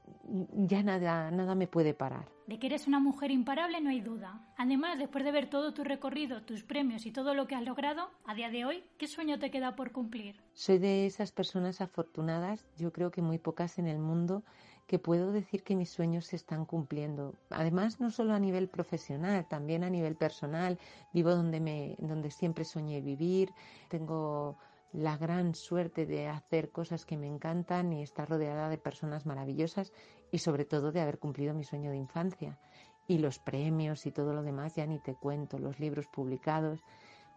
ya 0.54 0.82
nada, 0.84 1.30
nada 1.32 1.56
me 1.56 1.68
puede 1.68 1.94
parar. 1.94 2.37
De 2.48 2.60
que 2.60 2.68
eres 2.68 2.88
una 2.88 3.02
mujer 3.02 3.30
imparable 3.30 3.82
no 3.82 3.90
hay 3.90 4.00
duda. 4.00 4.40
Además, 4.56 4.98
después 4.98 5.26
de 5.26 5.32
ver 5.34 5.50
todo 5.50 5.74
tu 5.74 5.84
recorrido, 5.84 6.44
tus 6.44 6.64
premios 6.64 7.06
y 7.06 7.12
todo 7.12 7.34
lo 7.34 7.46
que 7.46 7.56
has 7.56 7.64
logrado, 7.64 8.10
a 8.26 8.36
día 8.36 8.50
de 8.50 8.64
hoy, 8.64 8.86
¿qué 8.98 9.06
sueño 9.06 9.38
te 9.38 9.52
queda 9.52 9.76
por 9.76 9.92
cumplir? 9.92 10.42
Soy 10.54 10.78
de 10.78 11.06
esas 11.06 11.34
personas 11.34 11.82
afortunadas, 11.82 12.66
yo 12.78 12.94
creo 12.94 13.12
que 13.12 13.22
muy 13.22 13.38
pocas 13.38 13.80
en 13.80 13.88
el 13.88 14.00
mundo, 14.00 14.44
que 14.88 14.98
puedo 14.98 15.34
decir 15.34 15.64
que 15.64 15.76
mis 15.76 15.90
sueños 15.90 16.28
se 16.28 16.38
están 16.38 16.64
cumpliendo. 16.64 17.36
Además, 17.50 18.00
no 18.00 18.12
solo 18.12 18.34
a 18.34 18.40
nivel 18.40 18.70
profesional, 18.70 19.46
también 19.50 19.84
a 19.84 19.90
nivel 19.90 20.16
personal. 20.16 20.80
Vivo 21.14 21.32
donde, 21.32 21.60
me, 21.60 21.98
donde 22.00 22.32
siempre 22.32 22.64
soñé 22.64 23.02
vivir. 23.02 23.52
Tengo 23.90 24.58
la 24.94 25.18
gran 25.18 25.54
suerte 25.54 26.06
de 26.06 26.28
hacer 26.28 26.72
cosas 26.72 27.06
que 27.06 27.18
me 27.18 27.28
encantan 27.28 27.92
y 27.92 28.02
estar 28.02 28.30
rodeada 28.30 28.70
de 28.70 28.78
personas 28.78 29.26
maravillosas 29.26 29.92
y 30.32 30.40
sobre 30.40 30.66
todo 30.66 30.92
de 30.92 31.02
haber 31.02 31.20
cumplido 31.20 31.54
mi 31.54 31.64
sueño 31.64 31.92
de 31.92 31.98
infancia. 31.98 32.58
Y 33.08 33.20
los 33.20 33.40
premios 33.40 34.06
y 34.06 34.12
todo 34.12 34.34
lo 34.34 34.44
demás 34.44 34.76
ya 34.76 34.86
ni 34.86 35.00
te 35.00 35.16
cuento, 35.16 35.60
los 35.60 35.80
libros 35.80 36.08
publicados, 36.08 36.82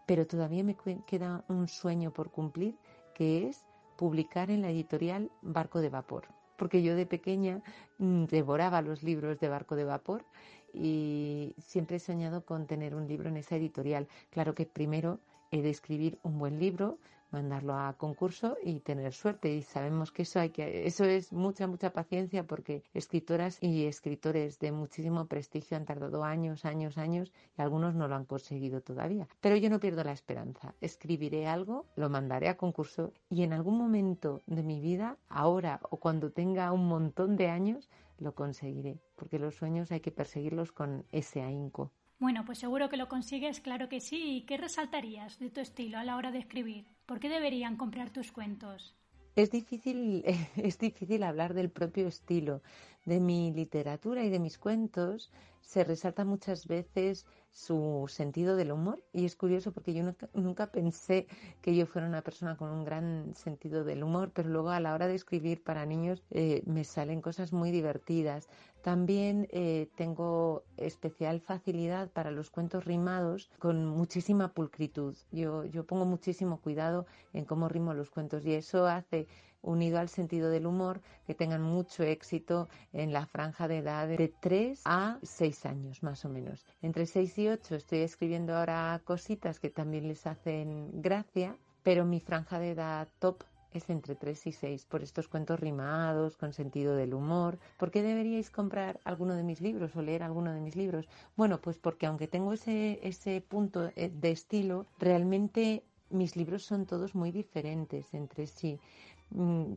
pero 0.05 0.27
todavía 0.27 0.63
me 0.63 0.75
queda 1.05 1.45
un 1.47 1.67
sueño 1.67 2.11
por 2.11 2.31
cumplir 2.31 2.75
que 3.13 3.47
es 3.47 3.65
publicar 3.95 4.49
en 4.49 4.61
la 4.61 4.69
editorial 4.69 5.31
Barco 5.41 5.79
de 5.79 5.89
Vapor, 5.89 6.27
porque 6.57 6.81
yo 6.81 6.95
de 6.95 7.05
pequeña 7.05 7.61
mm, 7.99 8.25
devoraba 8.25 8.81
los 8.81 9.03
libros 9.03 9.39
de 9.39 9.47
Barco 9.47 9.75
de 9.75 9.85
Vapor 9.85 10.25
y 10.73 11.53
siempre 11.59 11.97
he 11.97 11.99
soñado 11.99 12.43
con 12.43 12.65
tener 12.65 12.95
un 12.95 13.07
libro 13.07 13.29
en 13.29 13.37
esa 13.37 13.55
editorial. 13.55 14.07
Claro 14.31 14.55
que 14.55 14.65
primero 14.65 15.19
he 15.51 15.61
de 15.61 15.69
escribir 15.69 16.17
un 16.23 16.39
buen 16.39 16.59
libro, 16.59 16.97
mandarlo 17.31 17.73
a 17.73 17.93
concurso 17.97 18.57
y 18.63 18.79
tener 18.79 19.13
suerte. 19.13 19.53
Y 19.53 19.61
sabemos 19.63 20.11
que 20.11 20.23
eso 20.23 20.39
hay 20.39 20.49
que, 20.49 20.85
eso 20.85 21.05
es 21.05 21.33
mucha, 21.33 21.67
mucha 21.67 21.91
paciencia 21.91 22.45
porque 22.45 22.83
escritoras 22.93 23.57
y 23.61 23.85
escritores 23.85 24.59
de 24.59 24.71
muchísimo 24.71 25.25
prestigio 25.27 25.77
han 25.77 25.85
tardado 25.85 26.23
años, 26.23 26.65
años, 26.65 26.97
años 26.97 27.31
y 27.57 27.61
algunos 27.61 27.95
no 27.95 28.07
lo 28.07 28.15
han 28.15 28.25
conseguido 28.25 28.81
todavía. 28.81 29.27
Pero 29.39 29.55
yo 29.55 29.69
no 29.69 29.79
pierdo 29.79 30.03
la 30.03 30.11
esperanza. 30.11 30.75
Escribiré 30.81 31.47
algo, 31.47 31.85
lo 31.95 32.09
mandaré 32.09 32.49
a 32.49 32.57
concurso 32.57 33.13
y 33.29 33.43
en 33.43 33.53
algún 33.53 33.77
momento 33.77 34.41
de 34.45 34.63
mi 34.63 34.79
vida, 34.79 35.17
ahora 35.29 35.79
o 35.89 35.97
cuando 35.97 36.31
tenga 36.31 36.71
un 36.71 36.87
montón 36.87 37.35
de 37.35 37.49
años, 37.49 37.89
lo 38.17 38.35
conseguiré. 38.35 38.99
Porque 39.15 39.39
los 39.39 39.55
sueños 39.55 39.91
hay 39.91 39.99
que 39.99 40.11
perseguirlos 40.11 40.71
con 40.71 41.05
ese 41.11 41.41
ahínco. 41.41 41.91
Bueno, 42.21 42.45
pues 42.45 42.59
seguro 42.59 42.87
que 42.87 42.97
lo 42.97 43.07
consigues, 43.07 43.61
claro 43.61 43.89
que 43.89 43.99
sí. 43.99 44.37
¿Y 44.37 44.41
qué 44.45 44.57
resaltarías 44.57 45.39
de 45.39 45.49
tu 45.49 45.59
estilo 45.59 45.97
a 45.97 46.03
la 46.03 46.17
hora 46.17 46.31
de 46.31 46.37
escribir? 46.37 46.85
¿Por 47.05 47.19
qué 47.19 47.29
deberían 47.29 47.77
comprar 47.77 48.09
tus 48.09 48.31
cuentos? 48.31 48.95
Es 49.35 49.51
difícil, 49.51 50.23
es 50.55 50.77
difícil 50.77 51.23
hablar 51.23 51.53
del 51.53 51.69
propio 51.69 52.07
estilo. 52.07 52.61
De 53.05 53.19
mi 53.19 53.51
literatura 53.51 54.23
y 54.23 54.29
de 54.29 54.39
mis 54.39 54.57
cuentos 54.57 55.31
se 55.61 55.83
resalta 55.83 56.25
muchas 56.25 56.67
veces 56.67 57.25
su 57.51 58.05
sentido 58.07 58.55
del 58.55 58.71
humor 58.71 59.03
y 59.11 59.25
es 59.25 59.35
curioso 59.35 59.71
porque 59.73 59.93
yo 59.93 60.03
nunca, 60.33 60.71
pensé 60.71 61.27
que 61.61 61.75
yo 61.75 61.85
fuera 61.85 62.07
una 62.07 62.21
persona 62.21 62.55
con 62.55 62.69
un 62.69 62.85
gran 62.85 63.35
sentido 63.35 63.83
del 63.83 64.03
humor, 64.03 64.31
pero 64.33 64.49
luego 64.49 64.69
a 64.69 64.79
la 64.79 64.93
hora 64.93 65.07
de 65.07 65.15
escribir 65.15 65.61
para 65.61 65.85
niños 65.85 66.23
eh, 66.31 66.63
me 66.65 66.83
salen 66.83 67.21
cosas 67.21 67.51
muy 67.51 67.71
divertidas. 67.71 68.47
También 68.81 69.47
eh, 69.51 69.89
tengo 69.95 70.63
especial 70.77 71.41
facilidad 71.41 72.09
para 72.09 72.31
los 72.31 72.49
cuentos 72.49 72.85
rimados 72.85 73.51
con 73.59 73.85
muchísima 73.85 74.53
pulcritud. 74.53 75.15
Yo, 75.31 75.65
yo 75.65 75.85
pongo 75.85 76.05
muchísimo 76.05 76.61
cuidado 76.61 77.05
en 77.33 77.45
cómo 77.45 77.67
rimo 77.67 77.93
los 77.93 78.09
cuentos 78.09 78.45
y 78.45 78.53
eso 78.53 78.87
hace 78.87 79.27
unido 79.61 79.99
al 79.99 80.09
sentido 80.09 80.49
del 80.49 80.65
humor, 80.65 81.01
que 81.25 81.35
tengan 81.35 81.61
mucho 81.61 82.03
éxito 82.03 82.69
en 82.93 83.13
la 83.13 83.25
franja 83.25 83.67
de 83.67 83.79
edad 83.79 84.07
de 84.07 84.33
3 84.39 84.81
a 84.85 85.19
6 85.21 85.65
años, 85.65 86.03
más 86.03 86.25
o 86.25 86.29
menos. 86.29 86.65
Entre 86.81 87.05
6 87.05 87.37
y 87.37 87.47
8 87.47 87.75
estoy 87.75 87.99
escribiendo 87.99 88.55
ahora 88.55 89.01
cositas 89.03 89.59
que 89.59 89.69
también 89.69 90.07
les 90.07 90.25
hacen 90.27 91.01
gracia, 91.01 91.55
pero 91.83 92.05
mi 92.05 92.19
franja 92.19 92.59
de 92.59 92.71
edad 92.71 93.07
top 93.19 93.43
es 93.73 93.89
entre 93.89 94.15
3 94.15 94.47
y 94.47 94.51
6 94.51 94.85
por 94.85 95.01
estos 95.01 95.27
cuentos 95.27 95.59
rimados, 95.59 96.37
con 96.37 96.53
sentido 96.53 96.95
del 96.95 97.13
humor. 97.13 97.57
¿Por 97.77 97.91
qué 97.91 98.01
deberíais 98.01 98.49
comprar 98.49 98.99
alguno 99.05 99.33
de 99.33 99.43
mis 99.43 99.61
libros 99.61 99.95
o 99.95 100.01
leer 100.01 100.23
alguno 100.23 100.51
de 100.51 100.59
mis 100.59 100.75
libros? 100.75 101.07
Bueno, 101.37 101.61
pues 101.61 101.77
porque 101.77 102.05
aunque 102.05 102.27
tengo 102.27 102.53
ese, 102.53 102.99
ese 103.03 103.41
punto 103.41 103.89
eh, 103.95 104.11
de 104.13 104.31
estilo, 104.31 104.87
realmente 104.99 105.83
mis 106.09 106.35
libros 106.35 106.63
son 106.63 106.85
todos 106.85 107.15
muy 107.15 107.31
diferentes 107.31 108.13
entre 108.13 108.47
sí. 108.47 108.79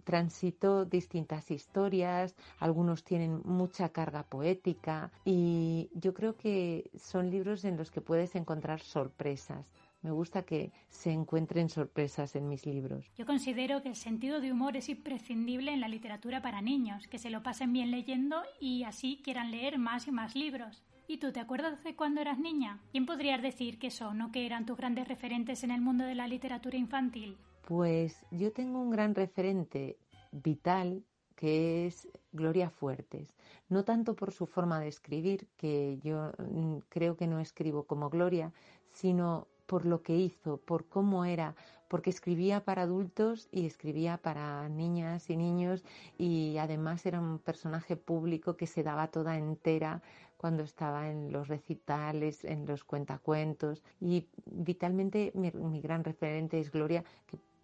Transito 0.05 0.85
distintas 0.85 1.51
historias, 1.51 2.35
algunos 2.59 3.05
tienen 3.05 3.41
mucha 3.45 3.91
carga 3.91 4.25
poética 4.25 5.13
y 5.25 5.91
yo 5.95 6.13
creo 6.13 6.37
que 6.37 6.91
son 6.99 7.31
libros 7.31 7.65
en 7.65 7.77
los 7.77 7.91
que 7.91 8.01
puedes 8.01 8.35
encontrar 8.35 8.81
sorpresas. 8.81 9.71
Me 10.03 10.11
gusta 10.11 10.43
que 10.43 10.71
se 10.91 11.13
encuentren 11.13 11.71
sorpresas 11.71 12.37
en 12.37 12.47
mis 12.47 12.67
libros. 12.67 13.11
Yo 13.17 13.25
considero 13.25 13.81
que 13.81 13.89
el 13.89 13.97
sentido 13.97 14.41
de 14.43 14.53
humor 14.53 14.77
es 14.77 14.91
imprescindible 14.91 15.73
en 15.73 15.81
la 15.81 15.89
literatura 15.89 16.43
para 16.43 16.61
niños, 16.61 17.09
que 17.09 17.19
se 17.19 17.31
lo 17.31 17.43
pasen 17.43 17.73
bien 17.73 17.91
leyendo 17.91 18.43
y 18.61 18.85
así 18.85 19.23
quieran 19.25 19.51
leer 19.51 19.79
más 19.79 20.07
y 20.07 20.13
más 20.13 20.35
libros. 20.35 20.83
¿Y 21.07 21.19
tú 21.19 21.33
te 21.33 21.41
acuerdas 21.41 21.83
de 21.85 21.97
cuando 21.97 22.21
eras 22.21 22.39
niña? 22.39 22.81
¿Quién 22.91 23.07
podrías 23.07 23.41
decir 23.41 23.79
que 23.79 23.91
son 23.91 24.21
o 24.21 24.31
que 24.31 24.45
eran 24.45 24.67
tus 24.67 24.77
grandes 24.77 25.09
referentes 25.09 25.65
en 25.65 25.71
el 25.71 25.81
mundo 25.81 26.05
de 26.05 26.15
la 26.15 26.29
literatura 26.29 26.77
infantil? 26.77 27.39
Pues 27.67 28.27
yo 28.31 28.53
tengo 28.53 28.79
un 28.79 28.91
gran 28.91 29.15
referente 29.15 29.97
vital 30.33 31.03
que 31.35 31.87
es 31.87 32.09
Gloria 32.33 32.71
Fuertes. 32.71 33.35
No 33.69 33.85
tanto 33.85 34.15
por 34.15 34.33
su 34.33 34.47
forma 34.47 34.81
de 34.81 34.89
escribir, 34.89 35.49
que 35.57 35.99
yo 36.03 36.33
mm, 36.39 36.79
creo 36.89 37.17
que 37.17 37.27
no 37.27 37.41
escribo 37.41 37.85
como 37.85 38.11
Gloria, 38.11 38.53
sino 38.93 39.49
por 39.67 39.87
lo 39.87 40.03
que 40.03 40.17
hizo, 40.17 40.59
por 40.59 40.87
cómo 40.89 41.25
era, 41.25 41.55
porque 41.89 42.11
escribía 42.11 42.65
para 42.65 42.83
adultos 42.83 43.49
y 43.51 43.67
escribía 43.67 44.19
para 44.19 44.69
niñas 44.69 45.31
y 45.31 45.37
niños 45.37 45.85
y 46.19 46.57
además 46.59 47.07
era 47.07 47.21
un 47.21 47.39
personaje 47.39 47.97
público 47.97 48.57
que 48.57 48.67
se 48.67 48.83
daba 48.83 49.09
toda 49.09 49.39
entera 49.39 50.03
cuando 50.37 50.63
estaba 50.63 51.09
en 51.09 51.33
los 51.33 51.49
recitales, 51.49 52.45
en 52.45 52.67
los 52.67 52.85
cuentacuentos 52.85 53.83
y 54.01 54.29
vitalmente 54.45 55.33
mi, 55.35 55.81
gran 55.81 56.05
referente 56.05 56.61
es 56.61 56.71
Gloria, 56.71 57.05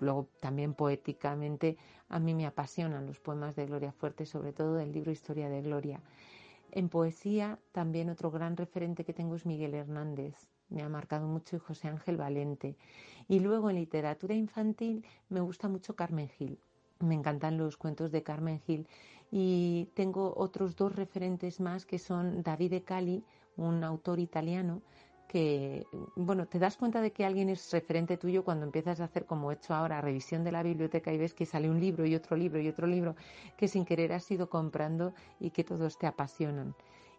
Luego 0.00 0.28
también 0.40 0.74
poéticamente 0.74 1.76
a 2.08 2.18
mí 2.18 2.34
me 2.34 2.46
apasionan 2.46 3.06
los 3.06 3.20
poemas 3.20 3.54
de 3.56 3.66
Gloria 3.66 3.92
Fuerte, 3.92 4.26
sobre 4.26 4.52
todo 4.52 4.74
del 4.74 4.92
libro 4.92 5.12
Historia 5.12 5.48
de 5.48 5.62
Gloria. 5.62 6.00
En 6.72 6.88
poesía 6.88 7.58
también 7.72 8.10
otro 8.10 8.30
gran 8.30 8.56
referente 8.56 9.04
que 9.04 9.12
tengo 9.12 9.34
es 9.36 9.46
Miguel 9.46 9.74
Hernández, 9.74 10.34
me 10.70 10.82
ha 10.82 10.88
marcado 10.88 11.26
mucho 11.26 11.56
y 11.56 11.58
José 11.58 11.88
Ángel 11.88 12.16
Valente. 12.16 12.76
Y 13.28 13.40
luego 13.40 13.70
en 13.70 13.76
literatura 13.76 14.34
infantil 14.34 15.04
me 15.28 15.40
gusta 15.40 15.68
mucho 15.68 15.96
Carmen 15.96 16.28
Gil. 16.28 16.58
Me 17.00 17.14
encantan 17.14 17.58
los 17.58 17.76
cuentos 17.76 18.12
de 18.12 18.22
Carmen 18.22 18.60
Gil 18.60 18.86
Y 19.32 19.88
tengo 19.94 20.34
otros 20.36 20.76
dos 20.76 20.94
referentes 20.94 21.60
más 21.60 21.86
que 21.86 21.98
son 21.98 22.42
Davide 22.42 22.82
Cali, 22.82 23.24
un 23.56 23.84
autor 23.84 24.20
italiano, 24.20 24.82
que, 25.30 25.86
bueno, 26.16 26.46
te 26.46 26.58
das 26.58 26.76
cuenta 26.76 27.00
de 27.00 27.12
que 27.12 27.24
alguien 27.24 27.50
es 27.50 27.70
referente 27.70 28.16
tuyo 28.16 28.42
cuando 28.42 28.66
empiezas 28.66 29.00
a 29.00 29.04
hacer, 29.04 29.26
como 29.26 29.52
he 29.52 29.54
hecho 29.54 29.74
ahora, 29.74 30.00
revisión 30.00 30.42
de 30.42 30.50
la 30.50 30.64
biblioteca 30.64 31.12
y 31.12 31.18
ves 31.18 31.34
que 31.34 31.46
sale 31.46 31.70
un 31.70 31.78
libro 31.78 32.04
y 32.04 32.16
otro 32.16 32.36
libro 32.36 32.60
y 32.60 32.66
otro 32.66 32.88
libro 32.88 33.14
que 33.56 33.68
sin 33.68 33.84
querer 33.84 34.12
has 34.12 34.28
ido 34.28 34.50
comprando 34.50 35.14
y 35.38 35.50
que 35.50 35.62
todos 35.62 35.98
te 35.98 36.08
apasionan. 36.08 36.74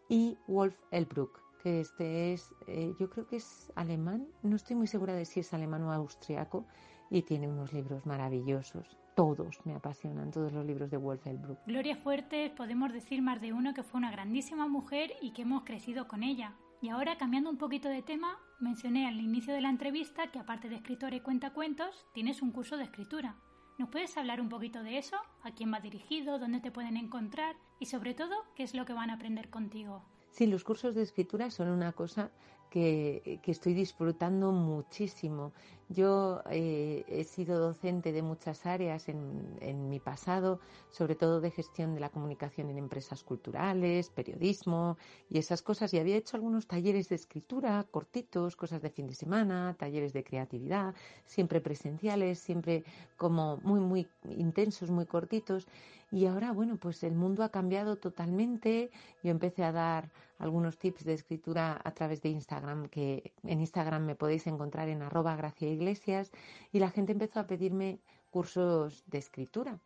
Y 0.10 0.38
Wolf 0.48 0.76
Elbruck, 0.92 1.40
que 1.64 1.80
este 1.80 2.34
es, 2.34 2.54
eh, 2.68 2.94
yo 3.00 3.10
creo 3.10 3.26
que 3.28 3.38
es 3.38 3.72
alemán, 3.76 4.28
no 4.44 4.58
estoy 4.58 4.76
muy 4.76 4.88
segura 4.88 5.14
de 5.14 5.24
si 5.24 5.40
es 5.40 5.54
alemán 5.54 5.84
o 5.84 5.94
austriaco, 5.94 6.66
y 7.10 7.22
tiene 7.22 7.48
unos 7.48 7.72
libros 7.72 8.06
maravillosos. 8.06 8.98
Todos 9.16 9.66
me 9.66 9.74
apasionan, 9.74 10.32
todos 10.32 10.52
los 10.52 10.66
libros 10.66 10.92
de 10.92 10.98
Wolf 10.98 11.26
Elbruck. 11.28 11.60
Gloria 11.66 11.96
Fuertes, 11.96 12.52
podemos 12.52 12.92
decir 12.92 13.22
más 13.22 13.40
de 13.40 13.54
uno 13.54 13.74
que 13.74 13.84
fue 13.84 14.00
una 14.00 14.12
grandísima 14.12 14.68
mujer 14.68 15.14
y 15.22 15.32
que 15.32 15.44
hemos 15.44 15.64
crecido 15.64 16.10
con 16.10 16.24
ella. 16.24 16.58
Y 16.82 16.90
ahora, 16.90 17.16
cambiando 17.16 17.52
un 17.52 17.58
poquito 17.58 17.90
de 17.90 18.02
tema, 18.02 18.40
mencioné 18.60 19.08
al 19.08 19.20
inicio 19.20 19.54
de 19.54 19.62
la 19.62 19.70
entrevista 19.70 20.32
que 20.32 20.40
aparte 20.40 20.68
de 20.68 20.78
escritora 20.78 21.16
y 21.16 21.20
cuentacuentos, 21.22 22.08
tienes 22.12 22.42
un 22.42 22.52
curso 22.52 22.76
de 22.76 22.86
escritura. 22.86 23.36
¿Nos 23.78 23.90
puedes 23.90 24.18
hablar 24.18 24.42
un 24.42 24.50
poquito 24.50 24.82
de 24.82 24.98
eso? 24.98 25.16
¿A 25.44 25.52
quién 25.52 25.72
va 25.72 25.80
dirigido? 25.80 26.40
¿Dónde 26.40 26.60
te 26.60 26.72
pueden 26.72 26.98
encontrar? 26.98 27.56
Y 27.80 27.86
sobre 27.86 28.16
todo, 28.16 28.36
¿qué 28.56 28.64
es 28.64 28.74
lo 28.74 28.86
que 28.86 28.94
van 28.94 29.12
a 29.12 29.14
aprender 29.14 29.52
contigo? 29.52 30.04
Sí, 30.32 30.48
los 30.48 30.64
cursos 30.64 30.96
de 30.96 31.04
escritura 31.04 31.52
son 31.52 31.70
una 31.70 31.92
cosa 31.92 32.32
que, 32.72 33.40
estoy 33.46 33.76
disfrutando 33.76 34.52
muchísimo. 34.52 35.54
Yo 35.92 36.42
eh, 36.50 37.04
he 37.08 37.24
sido 37.24 37.60
docente 37.60 38.12
de 38.14 38.22
muchas 38.22 38.66
áreas 38.66 39.10
en, 39.10 39.58
en, 39.60 39.90
mi 39.90 40.00
pasado, 40.00 40.60
sobre 40.90 41.16
todo 41.16 41.42
de 41.42 41.52
gestión 41.52 41.94
de 41.94 42.00
la 42.00 42.10
comunicación 42.10 42.70
en 42.70 42.78
empresas 42.78 43.24
culturales, 43.24 44.10
periodismo 44.10 44.98
y 45.30 45.38
esas 45.38 45.62
cosas. 45.62 45.94
Y 45.94 46.00
había 46.00 46.16
hecho 46.16 46.38
algunos 46.38 46.68
talleres 46.68 47.10
de 47.10 47.16
escritura 47.16 47.86
cortitos, 47.92 48.56
cosas 48.56 48.82
de 48.82 48.90
fin 48.90 49.08
de 49.08 49.16
semana, 49.16 49.76
talleres 49.78 50.14
de 50.14 50.24
creatividad, 50.24 50.96
siempre 51.26 51.60
presenciales, 51.60 52.40
siempre 52.40 52.84
como 53.18 53.58
muy, 53.58 53.80
muy 53.80 54.08
intensos, 54.38 54.90
muy 54.90 55.06
cortitos. 55.06 55.68
Y 56.12 56.26
ahora, 56.26 56.52
bueno, 56.52 56.76
pues 56.76 57.04
el 57.04 57.16
mundo 57.16 57.42
ha 57.44 57.50
cambiado 57.50 57.96
totalmente. 57.96 58.92
Yo 59.24 59.32
empecé 59.32 59.64
a 59.64 59.72
dar 59.72 60.12
algunos 60.40 60.78
tips 60.78 61.06
de 61.06 61.14
escritura 61.14 61.80
a 61.82 61.92
través 61.92 62.22
de 62.22 62.30
Instagram, 62.30 62.88
que 62.90 63.32
en 63.44 63.62
Instagram 63.62 64.06
me 64.06 64.16
podéis 64.16 64.46
encontrar 64.48 64.90
en 64.90 65.04
arroba 65.04 65.36
Gracia 65.38 65.70
Iglesias, 65.82 66.32
y 66.72 66.80
la 66.80 66.92
gente 66.92 67.12
empezó 67.12 67.40
a 67.40 67.48
pedirme 67.48 68.00
cursos 68.30 69.04
de 69.08 69.18
escritura. 69.18 69.80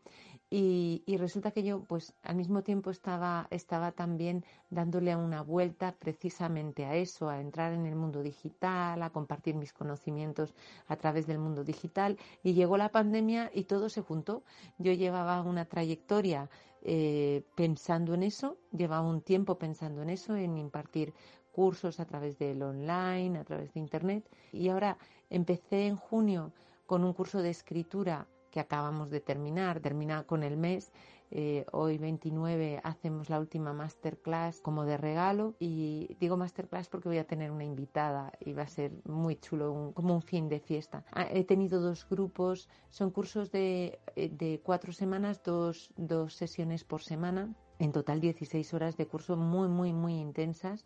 Y, 0.50 1.04
resulta 1.18 1.52
que 1.52 1.64
yo, 1.64 1.84
pues 1.84 2.14
al 2.22 2.36
mismo 2.36 2.62
tiempo 2.62 2.92
estaba, 2.92 3.48
estaba 3.50 3.92
también 3.92 4.46
dándole 4.70 5.16
una 5.16 5.42
vuelta 5.42 5.96
precisamente 6.00 6.86
a 6.86 6.96
eso, 6.96 7.28
a 7.28 7.42
entrar 7.42 7.74
en 7.74 7.86
el 7.86 7.96
mundo 7.96 8.22
digital, 8.22 9.02
a 9.02 9.10
compartir 9.10 9.56
mis 9.56 9.74
conocimientos 9.74 10.54
a 10.88 10.96
través 10.96 11.26
del 11.26 11.40
mundo 11.40 11.64
digital. 11.64 12.18
Y 12.44 12.54
llegó 12.54 12.78
la 12.78 12.90
pandemia 12.90 13.50
y 13.54 13.64
todo 13.64 13.90
se 13.90 14.02
juntó. 14.02 14.44
Yo 14.78 14.94
llevaba 14.94 15.42
una 15.42 15.66
trayectoria 15.66 16.50
eh, 16.84 17.42
pensando 17.56 18.14
en 18.14 18.22
eso, 18.22 18.58
llevaba 18.72 19.08
un 19.08 19.22
tiempo 19.22 19.58
pensando 19.58 20.04
en 20.04 20.12
eso, 20.12 20.36
en 20.36 20.58
impartir 20.58 21.14
cursos 21.56 22.02
a 22.02 22.06
través 22.06 22.38
del 22.38 22.62
online, 22.62 23.40
a 23.40 23.46
través 23.46 23.74
de 23.74 23.80
internet. 23.80 24.30
Y 24.52 24.68
ahora 24.68 24.98
empecé 25.30 25.88
en 25.88 25.96
junio 25.96 26.52
con 26.86 27.06
un 27.06 27.14
curso 27.14 27.42
de 27.42 27.50
escritura 27.50 28.28
que 28.52 28.60
acabamos 28.60 29.10
de 29.10 29.22
terminar, 29.22 29.80
termina 29.80 30.24
con 30.24 30.44
el 30.44 30.58
mes. 30.58 30.92
Eh, 31.32 31.66
hoy 31.72 31.98
29 31.98 32.82
hacemos 32.84 33.30
la 33.30 33.40
última 33.40 33.72
masterclass 33.72 34.60
como 34.60 34.84
de 34.84 34.98
regalo 34.98 35.56
y 35.60 36.16
digo 36.20 36.36
masterclass 36.36 36.90
porque 36.90 37.10
voy 37.10 37.18
a 37.20 37.26
tener 37.26 37.52
una 37.52 37.64
invitada 37.64 38.34
y 38.40 38.52
va 38.52 38.64
a 38.64 38.68
ser 38.68 38.92
muy 39.06 39.38
chulo, 39.38 39.94
como 39.96 40.14
un 40.14 40.22
fin 40.22 40.50
de 40.50 40.60
fiesta. 40.60 41.06
Ah, 41.14 41.28
he 41.32 41.46
tenido 41.46 41.80
dos 41.80 42.06
grupos, 42.08 42.68
son 42.90 43.12
cursos 43.12 43.50
de, 43.52 44.00
eh, 44.18 44.30
de 44.30 44.60
cuatro 44.62 44.92
semanas, 44.92 45.42
dos, 45.42 45.92
dos 45.96 46.36
sesiones 46.36 46.84
por 46.84 47.02
semana, 47.02 47.56
en 47.80 47.92
total 47.92 48.20
16 48.20 48.74
horas 48.74 48.98
de 48.98 49.08
curso 49.08 49.36
muy, 49.36 49.68
muy, 49.68 49.94
muy 49.94 50.20
intensas 50.20 50.86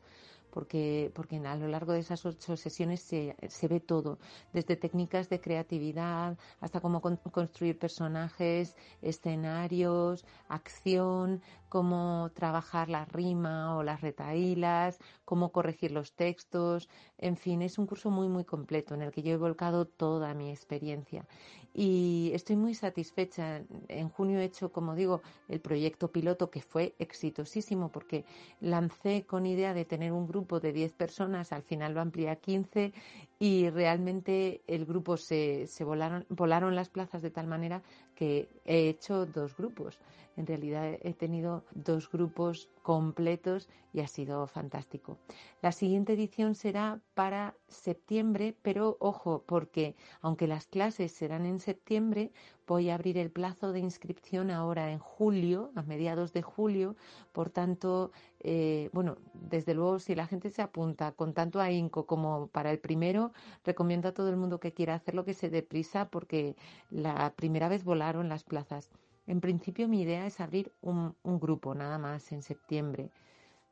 porque, 0.52 1.12
porque 1.14 1.38
a 1.38 1.56
lo 1.56 1.68
largo 1.68 1.94
de 1.94 2.00
esas 2.00 2.26
ocho 2.26 2.58
sesiones 2.58 3.02
se, 3.02 3.36
se 3.48 3.68
ve 3.68 3.80
todo, 3.80 4.20
desde 4.54 4.76
técnicas 4.76 5.30
de 5.30 5.40
creatividad 5.40 6.38
hasta 6.60 6.82
cómo 6.82 7.02
construir 7.02 7.78
personajes, 7.78 8.76
escenarios, 9.02 10.26
acción, 10.48 11.42
cómo 11.70 12.32
trabajar 12.34 12.90
la 12.90 13.06
rima 13.06 13.78
o 13.78 13.84
las 13.84 14.02
retaílas, 14.02 15.00
cómo 15.26 15.52
corregir 15.52 15.92
los 15.92 16.14
textos, 16.14 16.90
en 17.18 17.38
fin, 17.38 17.62
es 17.62 17.78
un 17.78 17.86
curso 17.86 18.10
muy, 18.10 18.28
muy 18.28 18.44
completo 18.44 18.96
en 18.96 19.04
el 19.04 19.12
que 19.12 19.22
yo 19.22 19.34
he 19.34 19.38
volcado 19.38 19.86
toda 19.86 20.34
mi 20.34 20.50
experiencia 20.50 21.26
y 21.74 22.32
estoy 22.34 22.56
muy 22.56 22.74
satisfecha. 22.74 23.62
En 23.88 24.10
junio 24.10 24.40
he 24.40 24.46
hecho, 24.46 24.72
como 24.72 24.96
digo, 24.96 25.22
el 25.48 25.60
proyecto 25.60 26.12
piloto 26.12 26.50
que 26.50 26.62
fue 26.62 26.96
exitosísimo 27.00 27.92
porque 27.92 28.26
lancé 28.60 29.26
con 29.26 29.46
idea 29.46 29.74
de 29.74 29.86
tener 29.86 30.12
un 30.12 30.28
grupo 30.28 30.60
de 30.60 30.74
10 30.74 30.94
personas, 30.94 31.52
al 31.52 31.64
final 31.64 31.94
lo 31.94 32.02
amplié 32.02 32.30
a 32.30 32.36
15 32.36 32.94
y 33.40 33.70
realmente 33.70 34.62
el 34.68 34.86
grupo 34.86 35.18
se, 35.18 35.68
se 35.68 35.84
volaron, 35.84 36.26
volaron 36.30 36.76
las 36.76 36.90
plazas 36.90 37.22
de 37.22 37.32
tal 37.32 37.48
manera 37.48 37.82
que 38.16 38.50
he 38.66 38.90
hecho 38.90 39.26
dos 39.26 39.56
grupos. 39.56 40.00
En 40.40 40.48
realidad 40.48 40.98
he 41.02 41.14
tenido 41.14 41.66
dos 41.74 42.10
grupos 42.10 42.70
completos 42.82 43.68
y 43.92 44.00
ha 44.00 44.08
sido 44.08 44.48
fantástico. 44.48 45.18
La 45.62 45.74
siguiente 45.74 46.14
edición 46.14 46.56
será 46.56 47.02
para 47.14 47.56
septiembre, 47.68 48.56
pero 48.62 48.96
ojo, 49.02 49.44
porque 49.46 49.98
aunque 50.22 50.48
las 50.48 50.66
clases 50.66 51.12
serán 51.12 51.46
en 51.46 51.60
septiembre, 51.60 52.32
voy 52.66 52.90
a 52.90 52.96
abrir 52.96 53.18
el 53.18 53.32
plazo 53.32 53.74
de 53.74 53.82
inscripción 53.82 54.50
ahora 54.50 54.94
en 54.94 55.00
julio, 55.00 55.72
a 55.76 55.82
mediados 55.82 56.32
de 56.32 56.42
julio. 56.42 56.96
Por 57.34 57.50
tanto, 57.50 58.14
eh, 58.40 58.90
bueno, 58.94 59.18
desde 59.34 59.74
luego, 59.74 60.00
si 60.00 60.16
la 60.16 60.26
gente 60.26 60.52
se 60.52 60.62
apunta 60.62 61.12
con 61.12 61.34
tanto 61.34 61.60
ahínco 61.60 62.06
como 62.06 62.48
para 62.48 62.72
el 62.72 62.80
primero, 62.80 63.34
recomiendo 63.66 64.08
a 64.08 64.14
todo 64.14 64.30
el 64.30 64.38
mundo 64.38 64.62
que 64.62 64.72
quiera 64.72 64.96
hacerlo 64.96 65.26
que 65.26 65.34
se 65.34 65.50
dé 65.50 65.64
prisa 65.64 66.10
porque 66.10 66.56
la 66.90 67.34
primera 67.36 67.68
vez 67.68 67.84
volaron 67.84 68.30
las 68.30 68.46
plazas. 68.46 68.90
En 69.30 69.42
principio 69.42 69.88
mi 69.88 70.02
idea 70.02 70.26
es 70.26 70.40
abrir 70.40 70.74
un, 70.82 71.14
grupo 71.24 71.76
nada 71.76 72.00
más 72.00 72.32
en 72.32 72.42
septiembre. 72.42 73.12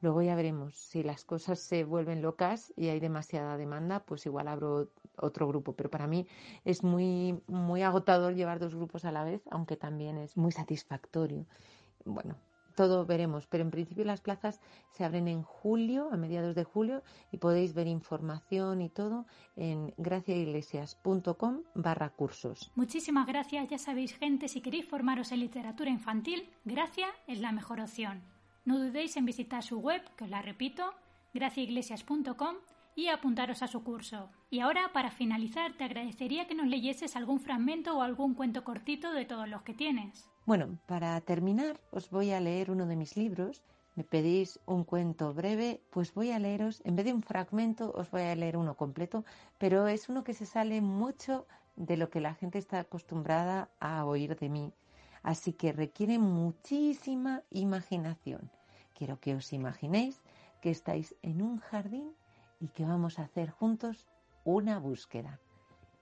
Luego 0.01 0.21
ya 0.21 0.35
veremos 0.35 0.75
si 0.75 1.01
las 1.01 1.25
cosas 1.25 1.57
se 1.57 1.83
vuelven 1.83 2.21
locas 2.21 2.71
y 2.75 2.89
hay 2.89 2.99
demasiada 2.99 3.57
demanda, 3.57 4.03
pues 4.05 4.27
igual 4.27 4.49
abro 4.49 4.91
otro 5.15 5.47
grupo. 5.47 5.73
Pero 5.73 5.89
para 5.89 6.05
mí 6.05 6.27
es 6.63 6.83
muy, 6.83 7.41
muy 7.47 7.81
agotador 7.81 8.35
llevar 8.35 8.59
dos 8.59 8.75
grupos 8.75 9.03
a 9.03 9.11
la 9.11 9.23
vez, 9.23 9.41
aunque 9.49 9.77
también 9.77 10.19
es 10.19 10.37
muy 10.37 10.51
satisfactorio. 10.51 11.47
Bueno, 12.05 12.35
todo 12.77 13.07
veremos, 13.07 13.47
pero 13.47 13.63
en 13.63 13.71
principio 13.71 14.05
las 14.05 14.21
plazas 14.21 14.61
se 14.91 15.03
abren 15.03 15.27
en 15.27 15.41
julio, 15.41 16.09
a 16.11 16.15
mediados 16.15 16.55
de 16.55 16.63
julio, 16.63 17.01
y 17.31 17.37
podéis 17.37 17.73
ver 17.73 17.87
información 17.87 18.83
y 18.83 18.89
todo 18.89 19.25
en 19.55 19.95
graciaiglesias.com 19.97 21.63
barra 21.73 22.11
cursos. 22.11 22.71
Muchísimas 22.75 23.25
gracias, 23.25 23.67
ya 23.67 23.79
sabéis 23.79 24.15
gente, 24.15 24.47
si 24.47 24.61
queréis 24.61 24.85
formaros 24.85 25.31
en 25.31 25.39
literatura 25.39 25.89
infantil, 25.89 26.47
Gracia 26.65 27.07
es 27.25 27.39
la 27.39 27.51
mejor 27.51 27.81
opción. 27.81 28.21
No 28.63 28.77
dudéis 28.77 29.17
en 29.17 29.25
visitar 29.25 29.63
su 29.63 29.79
web, 29.79 30.03
que 30.15 30.25
os 30.25 30.29
la 30.29 30.43
repito, 30.43 30.83
graciaiglesias.com 31.33 32.57
y 32.97 33.09
apuntaros 33.09 33.61
a 33.61 33.67
su 33.67 33.83
curso. 33.83 34.31
Y 34.49 34.59
ahora, 34.59 34.91
para 34.91 35.11
finalizar, 35.11 35.73
te 35.77 35.83
agradecería 35.83 36.47
que 36.47 36.55
nos 36.55 36.65
leyeses 36.65 37.15
algún 37.15 37.39
fragmento 37.39 37.95
o 37.95 38.01
algún 38.01 38.33
cuento 38.33 38.63
cortito 38.63 39.13
de 39.13 39.23
todos 39.23 39.47
los 39.47 39.61
que 39.61 39.75
tienes. 39.75 40.27
Bueno, 40.47 40.79
para 40.87 41.21
terminar 41.21 41.79
os 41.91 42.09
voy 42.09 42.31
a 42.31 42.39
leer 42.39 42.71
uno 42.71 42.87
de 42.87 42.95
mis 42.95 43.15
libros. 43.15 43.61
Me 43.93 44.03
pedís 44.03 44.59
un 44.65 44.83
cuento 44.83 45.31
breve, 45.35 45.79
pues 45.91 46.11
voy 46.11 46.31
a 46.31 46.39
leeros, 46.39 46.81
en 46.85 46.95
vez 46.95 47.05
de 47.05 47.13
un 47.13 47.21
fragmento, 47.21 47.93
os 47.95 48.09
voy 48.09 48.23
a 48.23 48.35
leer 48.35 48.57
uno 48.57 48.75
completo, 48.75 49.23
pero 49.59 49.87
es 49.87 50.09
uno 50.09 50.23
que 50.23 50.33
se 50.33 50.47
sale 50.47 50.81
mucho 50.81 51.45
de 51.75 51.97
lo 51.97 52.09
que 52.09 52.19
la 52.19 52.33
gente 52.33 52.57
está 52.57 52.79
acostumbrada 52.79 53.69
a 53.79 54.05
oír 54.05 54.35
de 54.37 54.49
mí. 54.49 54.73
Así 55.21 55.53
que 55.53 55.71
requiere 55.71 56.17
muchísima 56.17 57.43
imaginación. 57.51 58.49
Quiero 58.95 59.19
que 59.19 59.35
os 59.35 59.53
imaginéis 59.53 60.19
que 60.61 60.71
estáis 60.71 61.15
en 61.21 61.43
un 61.43 61.59
jardín 61.59 62.15
y 62.59 62.67
que 62.69 62.85
vamos 62.85 63.19
a 63.19 63.23
hacer 63.23 63.49
juntos 63.49 64.07
una 64.43 64.79
búsqueda. 64.79 65.39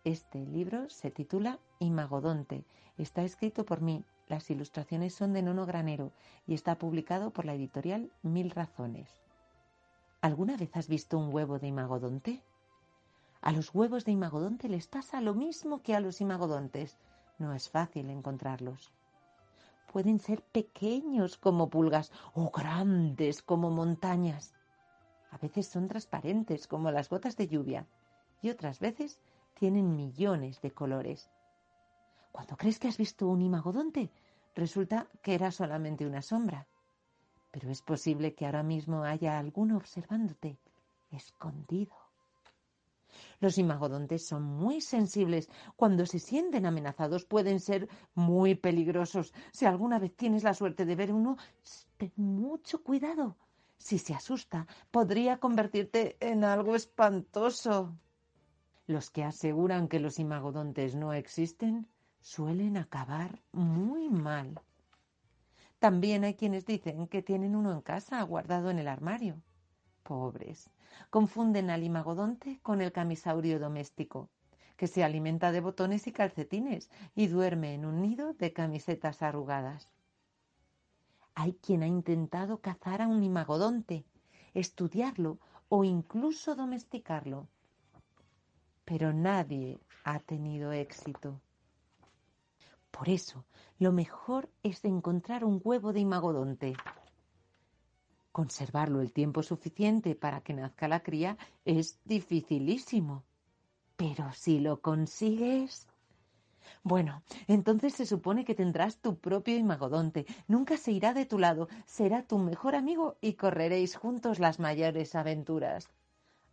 Este 0.03 0.45
libro 0.45 0.89
se 0.89 1.11
titula 1.11 1.59
Imagodonte. 1.79 2.65
Está 2.97 3.23
escrito 3.23 3.65
por 3.65 3.81
mí, 3.81 4.03
las 4.27 4.49
ilustraciones 4.49 5.13
son 5.13 5.33
de 5.33 5.43
Nono 5.43 5.65
Granero 5.65 6.11
y 6.47 6.53
está 6.53 6.77
publicado 6.77 7.31
por 7.31 7.45
la 7.45 7.53
editorial 7.53 8.11
Mil 8.23 8.49
Razones. 8.51 9.21
¿Alguna 10.21 10.57
vez 10.57 10.75
has 10.75 10.87
visto 10.87 11.19
un 11.19 11.31
huevo 11.31 11.59
de 11.59 11.67
imagodonte? 11.67 12.41
A 13.41 13.51
los 13.51 13.75
huevos 13.75 14.05
de 14.05 14.11
imagodonte 14.11 14.67
les 14.69 14.87
pasa 14.87 15.21
lo 15.21 15.35
mismo 15.35 15.83
que 15.83 15.93
a 15.93 15.99
los 15.99 16.21
imagodontes. 16.21 16.97
No 17.37 17.53
es 17.53 17.69
fácil 17.69 18.09
encontrarlos. 18.09 18.91
pueden 19.93 20.19
ser 20.19 20.41
pequeños 20.41 21.37
como 21.37 21.69
pulgas 21.69 22.11
o 22.33 22.49
grandes 22.49 23.43
como 23.43 23.69
montañas. 23.69 24.54
A 25.31 25.37
veces 25.37 25.67
son 25.67 25.87
transparentes 25.87 26.67
como 26.67 26.91
las 26.91 27.09
gotas 27.09 27.35
de 27.37 27.47
lluvia 27.47 27.87
y 28.41 28.49
otras 28.49 28.79
veces 28.79 29.19
tienen 29.53 29.95
millones 29.95 30.61
de 30.61 30.71
colores. 30.71 31.29
Cuando 32.31 32.57
crees 32.57 32.79
que 32.79 32.87
has 32.87 32.97
visto 32.97 33.27
un 33.27 33.41
imagodonte, 33.41 34.11
resulta 34.55 35.07
que 35.21 35.35
era 35.35 35.51
solamente 35.51 36.05
una 36.05 36.21
sombra. 36.21 36.67
Pero 37.51 37.69
es 37.69 37.81
posible 37.81 38.35
que 38.35 38.45
ahora 38.45 38.63
mismo 38.63 39.03
haya 39.03 39.39
alguno 39.39 39.77
observándote, 39.77 40.59
escondido. 41.11 41.93
Los 43.39 43.57
imagodontes 43.57 44.25
son 44.25 44.43
muy 44.43 44.81
sensibles. 44.81 45.49
Cuando 45.75 46.05
se 46.05 46.19
sienten 46.19 46.65
amenazados 46.65 47.25
pueden 47.25 47.59
ser 47.59 47.87
muy 48.13 48.55
peligrosos. 48.55 49.33
Si 49.51 49.65
alguna 49.65 49.99
vez 49.99 50.15
tienes 50.15 50.43
la 50.43 50.53
suerte 50.53 50.85
de 50.85 50.95
ver 50.95 51.13
uno, 51.13 51.37
ten 51.97 52.11
mucho 52.17 52.83
cuidado. 52.83 53.37
Si 53.77 53.99
se 53.99 54.13
asusta, 54.13 54.67
podría 54.91 55.39
convertirte 55.39 56.17
en 56.19 56.43
algo 56.43 56.75
espantoso. 56.75 57.95
Los 58.87 59.09
que 59.09 59.23
aseguran 59.23 59.87
que 59.87 59.99
los 59.99 60.19
imagodontes 60.19 60.95
no 60.95 61.13
existen 61.13 61.87
suelen 62.21 62.77
acabar 62.77 63.41
muy 63.51 64.09
mal. 64.09 64.61
También 65.79 66.23
hay 66.23 66.35
quienes 66.35 66.65
dicen 66.65 67.07
que 67.07 67.21
tienen 67.21 67.55
uno 67.55 67.71
en 67.71 67.81
casa 67.81 68.21
guardado 68.23 68.69
en 68.69 68.79
el 68.79 68.87
armario. 68.87 69.41
Pobres, 70.03 70.69
confunden 71.09 71.69
al 71.69 71.83
imagodonte 71.83 72.59
con 72.61 72.81
el 72.81 72.91
camisaurio 72.91 73.59
doméstico, 73.59 74.29
que 74.77 74.87
se 74.87 75.03
alimenta 75.03 75.51
de 75.51 75.61
botones 75.61 76.07
y 76.07 76.11
calcetines 76.11 76.89
y 77.15 77.27
duerme 77.27 77.73
en 77.73 77.85
un 77.85 78.01
nido 78.01 78.33
de 78.33 78.53
camisetas 78.53 79.21
arrugadas. 79.21 79.94
Hay 81.35 81.53
quien 81.53 81.83
ha 81.83 81.87
intentado 81.87 82.59
cazar 82.61 83.01
a 83.01 83.07
un 83.07 83.23
imagodonte, 83.23 84.05
estudiarlo 84.53 85.37
o 85.69 85.83
incluso 85.83 86.55
domesticarlo, 86.55 87.47
pero 88.85 89.11
nadie 89.11 89.79
ha 90.03 90.19
tenido 90.19 90.71
éxito. 90.71 91.41
Por 92.91 93.09
eso, 93.09 93.43
lo 93.79 93.91
mejor 93.91 94.49
es 94.63 94.85
encontrar 94.85 95.43
un 95.43 95.59
huevo 95.61 95.91
de 95.91 95.99
imagodonte. 95.99 96.77
Conservarlo 98.31 99.01
el 99.01 99.11
tiempo 99.11 99.43
suficiente 99.43 100.15
para 100.15 100.41
que 100.41 100.53
nazca 100.53 100.87
la 100.87 101.01
cría 101.01 101.37
es 101.65 101.99
dificilísimo. 102.05 103.23
Pero 103.97 104.31
si 104.31 104.59
lo 104.59 104.79
consigues... 104.79 105.87
Bueno, 106.83 107.23
entonces 107.47 107.93
se 107.93 108.05
supone 108.05 108.45
que 108.45 108.55
tendrás 108.55 108.97
tu 108.97 109.17
propio 109.17 109.57
imagodonte. 109.57 110.25
Nunca 110.47 110.77
se 110.77 110.91
irá 110.91 111.13
de 111.13 111.25
tu 111.25 111.39
lado, 111.39 111.67
será 111.85 112.23
tu 112.23 112.37
mejor 112.37 112.75
amigo 112.75 113.17
y 113.21 113.33
correréis 113.33 113.95
juntos 113.95 114.39
las 114.39 114.59
mayores 114.59 115.15
aventuras. 115.15 115.89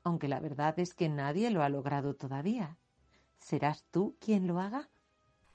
Aunque 0.04 0.28
la 0.28 0.40
verdad 0.40 0.78
es 0.78 0.94
que 0.94 1.08
nadie 1.08 1.50
lo 1.50 1.62
ha 1.62 1.68
logrado 1.68 2.14
todavía. 2.14 2.76
¿Serás 3.38 3.84
tú 3.90 4.16
quien 4.20 4.46
lo 4.46 4.60
haga? 4.60 4.88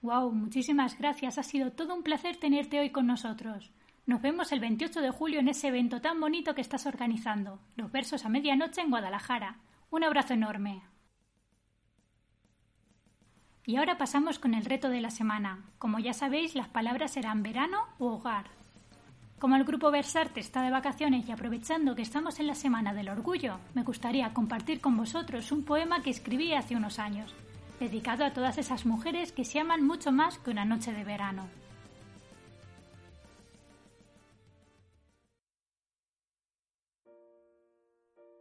Wow, 0.02 0.32
muchísimas 0.32 0.98
gracias. 0.98 1.38
Ha 1.38 1.44
sido 1.44 1.72
todo 1.72 1.96
un 1.96 2.04
placer 2.04 2.38
tenerte 2.38 2.80
hoy 2.80 2.92
con 2.92 3.08
nosotros. 3.08 3.72
Nos 4.06 4.22
vemos 4.22 4.52
el 4.52 4.60
28 4.60 5.02
de 5.02 5.12
julio 5.12 5.40
en 5.40 5.50
ese 5.50 5.68
evento 5.68 6.00
tan 6.00 6.20
bonito 6.22 6.56
que 6.56 6.62
estás 6.62 6.86
organizando, 6.86 7.60
Los 7.76 7.92
Versos 7.92 8.24
a 8.24 8.30
Medianoche 8.30 8.82
en 8.82 8.90
Guadalajara. 8.90 9.60
Un 9.90 10.04
abrazo 10.04 10.34
enorme. 10.34 10.82
Y 13.68 13.76
ahora 13.76 13.98
pasamos 13.98 14.40
con 14.40 14.54
el 14.54 14.64
reto 14.64 14.88
de 14.88 15.02
la 15.02 15.12
semana. 15.12 15.66
Como 15.78 16.00
ya 16.00 16.14
sabéis, 16.14 16.56
las 16.56 16.70
palabras 16.70 17.12
serán 17.12 17.44
verano 17.44 17.80
u 18.00 18.06
hogar. 18.06 18.46
Como 19.40 19.58
el 19.58 19.66
grupo 19.66 19.92
Versarte 19.92 20.40
está 20.40 20.62
de 20.62 20.72
vacaciones 20.72 21.28
y 21.28 21.34
aprovechando 21.34 21.94
que 21.94 22.02
estamos 22.02 22.40
en 22.40 22.48
la 22.48 22.56
Semana 22.56 22.94
del 22.94 23.10
Orgullo, 23.10 23.60
me 23.74 23.84
gustaría 23.84 24.34
compartir 24.34 24.80
con 24.80 24.96
vosotros 24.96 25.52
un 25.52 25.66
poema 25.66 26.02
que 26.02 26.10
escribí 26.10 26.54
hace 26.54 26.78
unos 26.78 26.98
años 26.98 27.36
dedicado 27.78 28.24
a 28.24 28.32
todas 28.32 28.58
esas 28.58 28.86
mujeres 28.86 29.34
que 29.34 29.44
se 29.44 29.60
aman 29.60 29.86
mucho 29.86 30.14
más 30.14 30.40
que 30.40 30.50
una 30.50 30.64
noche 30.64 30.94
de 30.94 31.04
verano. 31.04 31.50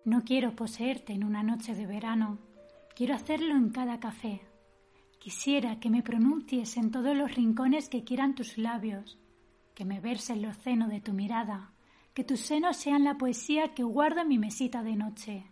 No 0.04 0.22
quiero 0.22 0.54
poseerte 0.54 1.14
en 1.14 1.24
una 1.24 1.42
noche 1.42 1.74
de 1.74 1.84
verano, 1.84 2.38
quiero 2.94 3.16
hacerlo 3.16 3.56
en 3.56 3.70
cada 3.70 3.98
café. 3.98 4.40
Quisiera 5.26 5.80
que 5.80 5.90
me 5.90 6.04
pronuncies 6.04 6.76
en 6.76 6.92
todos 6.92 7.16
los 7.16 7.34
rincones 7.34 7.88
que 7.88 8.04
quieran 8.04 8.36
tus 8.36 8.58
labios, 8.58 9.18
que 9.74 9.84
me 9.84 9.98
verse 9.98 10.34
el 10.34 10.46
océano 10.46 10.86
de 10.86 11.00
tu 11.00 11.12
mirada, 11.14 11.72
que 12.14 12.22
tus 12.22 12.38
senos 12.38 12.76
sean 12.76 13.02
la 13.02 13.18
poesía 13.18 13.74
que 13.74 13.82
guardo 13.82 14.20
en 14.20 14.28
mi 14.28 14.38
mesita 14.38 14.84
de 14.84 14.94
noche. 14.94 15.50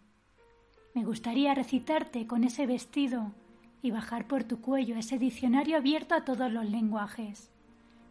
Me 0.95 1.05
gustaría 1.05 1.57
recitarte 1.57 2.25
con 2.29 2.45
ese 2.45 2.67
vestido 2.67 3.35
y 3.83 3.91
bajar 3.91 4.29
por 4.29 4.45
tu 4.45 4.61
cuello 4.61 4.95
ese 4.97 5.19
diccionario 5.19 5.77
abierto 5.77 6.15
a 6.15 6.25
todos 6.25 6.53
los 6.53 6.71
lenguajes. 6.71 7.51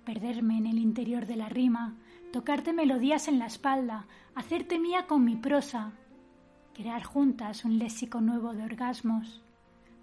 Perderme 0.03 0.57
en 0.57 0.67
el 0.67 0.79
interior 0.79 1.27
de 1.27 1.37
la 1.37 1.47
rima, 1.47 1.95
tocarte 2.33 2.73
melodías 2.73 3.29
en 3.29 3.39
la 3.39 3.45
espalda, 3.45 4.05
hacerte 4.35 4.79
mía 4.79 5.07
con 5.07 5.23
mi 5.23 5.37
prosa, 5.37 5.93
crear 6.73 7.05
juntas 7.05 7.63
un 7.63 7.79
léxico 7.79 8.19
nuevo 8.19 8.53
de 8.53 8.63
orgasmos, 8.63 9.42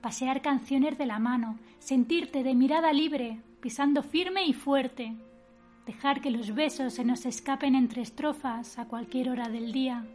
pasear 0.01 0.43
canciones 0.43 0.99
de 0.99 1.07
la 1.07 1.19
mano, 1.19 1.59
sentirte 1.79 2.43
de 2.43 2.55
mirada 2.55 2.93
libre, 2.93 3.41
pisando 3.61 4.03
firme 4.03 4.45
y 4.45 4.53
fuerte, 4.53 5.15
dejar 5.87 6.21
que 6.21 6.31
los 6.31 6.55
besos 6.55 6.95
se 6.95 7.05
nos 7.05 7.27
escapen 7.27 7.75
entre 7.75 8.03
estrofas 8.03 8.79
a 8.79 8.87
cualquier 8.87 9.31
hora 9.31 9.49
del 9.49 9.73
día. 9.73 10.07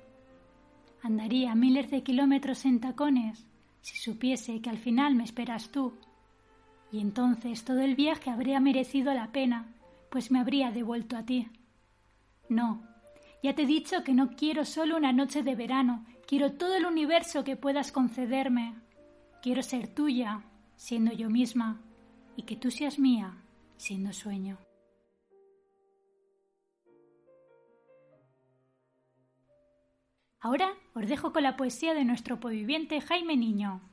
Andaría 1.02 1.54
miles 1.54 1.92
de 1.92 2.02
kilómetros 2.02 2.66
en 2.66 2.80
tacones 2.80 3.46
si 3.82 3.98
supiese 3.98 4.62
que 4.62 4.70
al 4.72 4.80
final 4.80 5.14
me 5.14 5.24
esperas 5.24 5.70
tú. 5.70 5.94
Y 6.92 7.00
entonces 7.00 7.64
todo 7.64 7.82
el 7.82 7.96
viaje 7.96 8.32
habría 8.32 8.60
merecido 8.60 9.14
la 9.14 9.32
pena, 9.32 9.76
pues 10.10 10.32
me 10.32 10.40
habría 10.40 10.72
devuelto 10.72 11.16
a 11.16 11.24
ti. 11.24 11.48
No, 12.50 12.82
ya 13.44 13.54
te 13.54 13.62
he 13.62 13.68
dicho 13.68 14.04
que 14.04 14.14
no 14.14 14.30
quiero 14.32 14.66
solo 14.66 14.98
una 14.98 15.14
noche 15.14 15.44
de 15.44 15.54
verano, 15.56 16.04
quiero 16.26 16.54
todo 16.54 16.76
el 16.76 16.86
universo 16.88 17.44
que 17.44 17.56
puedas 17.56 17.92
concederme. 17.92 18.74
Quiero 19.46 19.62
ser 19.62 19.88
tuya, 19.94 20.44
siendo 20.76 21.14
yo 21.14 21.30
misma, 21.30 21.80
y 22.36 22.48
que 22.48 22.56
tú 22.56 22.72
seas 22.72 22.98
mía, 22.98 23.44
siendo 23.78 24.12
sueño. 24.12 24.58
Ahora 30.40 30.74
os 30.96 31.08
dejo 31.08 31.32
con 31.32 31.44
la 31.44 31.58
poesía 31.58 31.94
de 31.94 32.06
nuestro 32.06 32.40
poviviente 32.40 33.00
Jaime 33.02 33.38
Niño. 33.38 33.88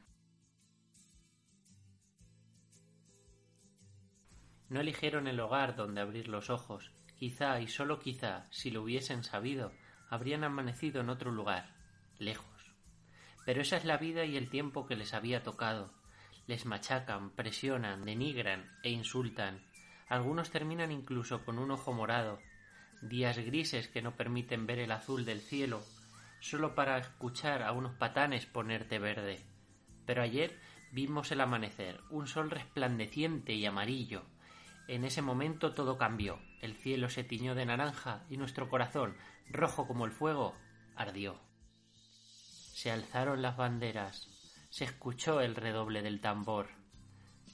No 4.71 4.81
eligieron 4.81 5.27
el 5.29 5.39
hogar 5.39 5.77
donde 5.77 6.01
abrir 6.01 6.29
los 6.29 6.49
ojos. 6.49 6.93
Quizá 7.19 7.61
y 7.61 7.69
sólo 7.69 8.01
quizá, 8.01 8.47
si 8.51 8.71
lo 8.71 8.81
hubiesen 8.83 9.23
sabido, 9.23 9.71
habrían 10.09 10.45
amanecido 10.45 11.03
en 11.03 11.11
otro 11.11 11.31
lugar, 11.31 11.75
lejos. 12.17 12.52
Pero 13.45 13.63
esa 13.63 13.77
es 13.77 13.85
la 13.85 13.97
vida 13.97 14.25
y 14.25 14.37
el 14.37 14.49
tiempo 14.49 14.87
que 14.87 14.97
les 14.97 15.15
había 15.15 15.43
tocado. 15.43 15.93
Les 16.47 16.67
machacan, 16.67 17.31
presionan, 17.31 18.05
denigran 18.05 18.71
e 18.83 18.91
insultan. 18.91 19.63
Algunos 20.09 20.51
terminan 20.51 20.93
incluso 20.93 21.45
con 21.45 21.59
un 21.59 21.71
ojo 21.71 21.93
morado. 21.93 22.39
Días 23.01 23.39
grises 23.39 23.89
que 23.89 24.03
no 24.03 24.17
permiten 24.17 24.67
ver 24.67 24.79
el 24.79 24.93
azul 24.93 25.25
del 25.25 25.41
cielo 25.41 25.83
solo 26.43 26.75
para 26.75 26.99
escuchar 26.99 27.63
a 27.63 27.71
unos 27.71 27.95
patanes 27.95 28.47
ponerte 28.47 28.99
verde. 28.99 29.39
Pero 30.05 30.23
ayer 30.23 30.59
vimos 30.91 31.31
el 31.31 31.41
amanecer, 31.41 32.01
un 32.11 32.27
sol 32.27 32.51
resplandeciente 32.51 33.55
y 33.55 33.65
amarillo. 33.65 34.25
En 34.89 35.05
ese 35.05 35.23
momento 35.23 35.73
todo 35.73 35.97
cambió, 35.97 36.41
el 36.61 36.75
cielo 36.75 37.09
se 37.09 37.23
tiñó 37.23 37.55
de 37.55 37.65
naranja 37.65 38.25
y 38.29 38.37
nuestro 38.37 38.69
corazón, 38.69 39.17
rojo 39.49 39.87
como 39.87 40.05
el 40.05 40.11
fuego, 40.11 40.55
ardió. 40.97 41.41
Se 42.83 42.91
alzaron 42.91 43.43
las 43.43 43.57
banderas, 43.57 44.27
se 44.69 44.83
escuchó 44.83 45.41
el 45.41 45.55
redoble 45.55 46.03
del 46.03 46.21
tambor. 46.21 46.71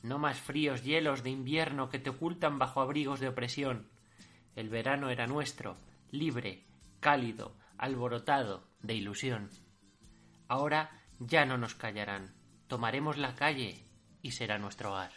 No 0.03 0.19
más 0.19 0.41
fríos 0.41 0.85
hielos 0.85 1.23
de 1.23 1.29
invierno 1.29 1.91
que 1.91 1.99
te 1.99 2.09
ocultan 2.09 2.59
bajo 2.59 2.81
abrigos 2.81 3.21
de 3.21 3.29
opresión. 3.29 3.91
El 4.57 4.71
verano 4.71 5.11
era 5.11 5.27
nuestro, 5.27 5.77
libre, 6.11 6.65
cálido, 7.01 7.55
alborotado, 7.77 8.65
de 8.81 8.95
ilusión. 8.95 9.51
Ahora 10.49 10.99
ya 11.19 11.45
no 11.45 11.59
nos 11.59 11.75
callarán, 11.75 12.33
tomaremos 12.67 13.19
la 13.19 13.35
calle 13.35 13.85
y 14.23 14.31
será 14.31 14.57
nuestro 14.57 14.93
hogar. 14.93 15.13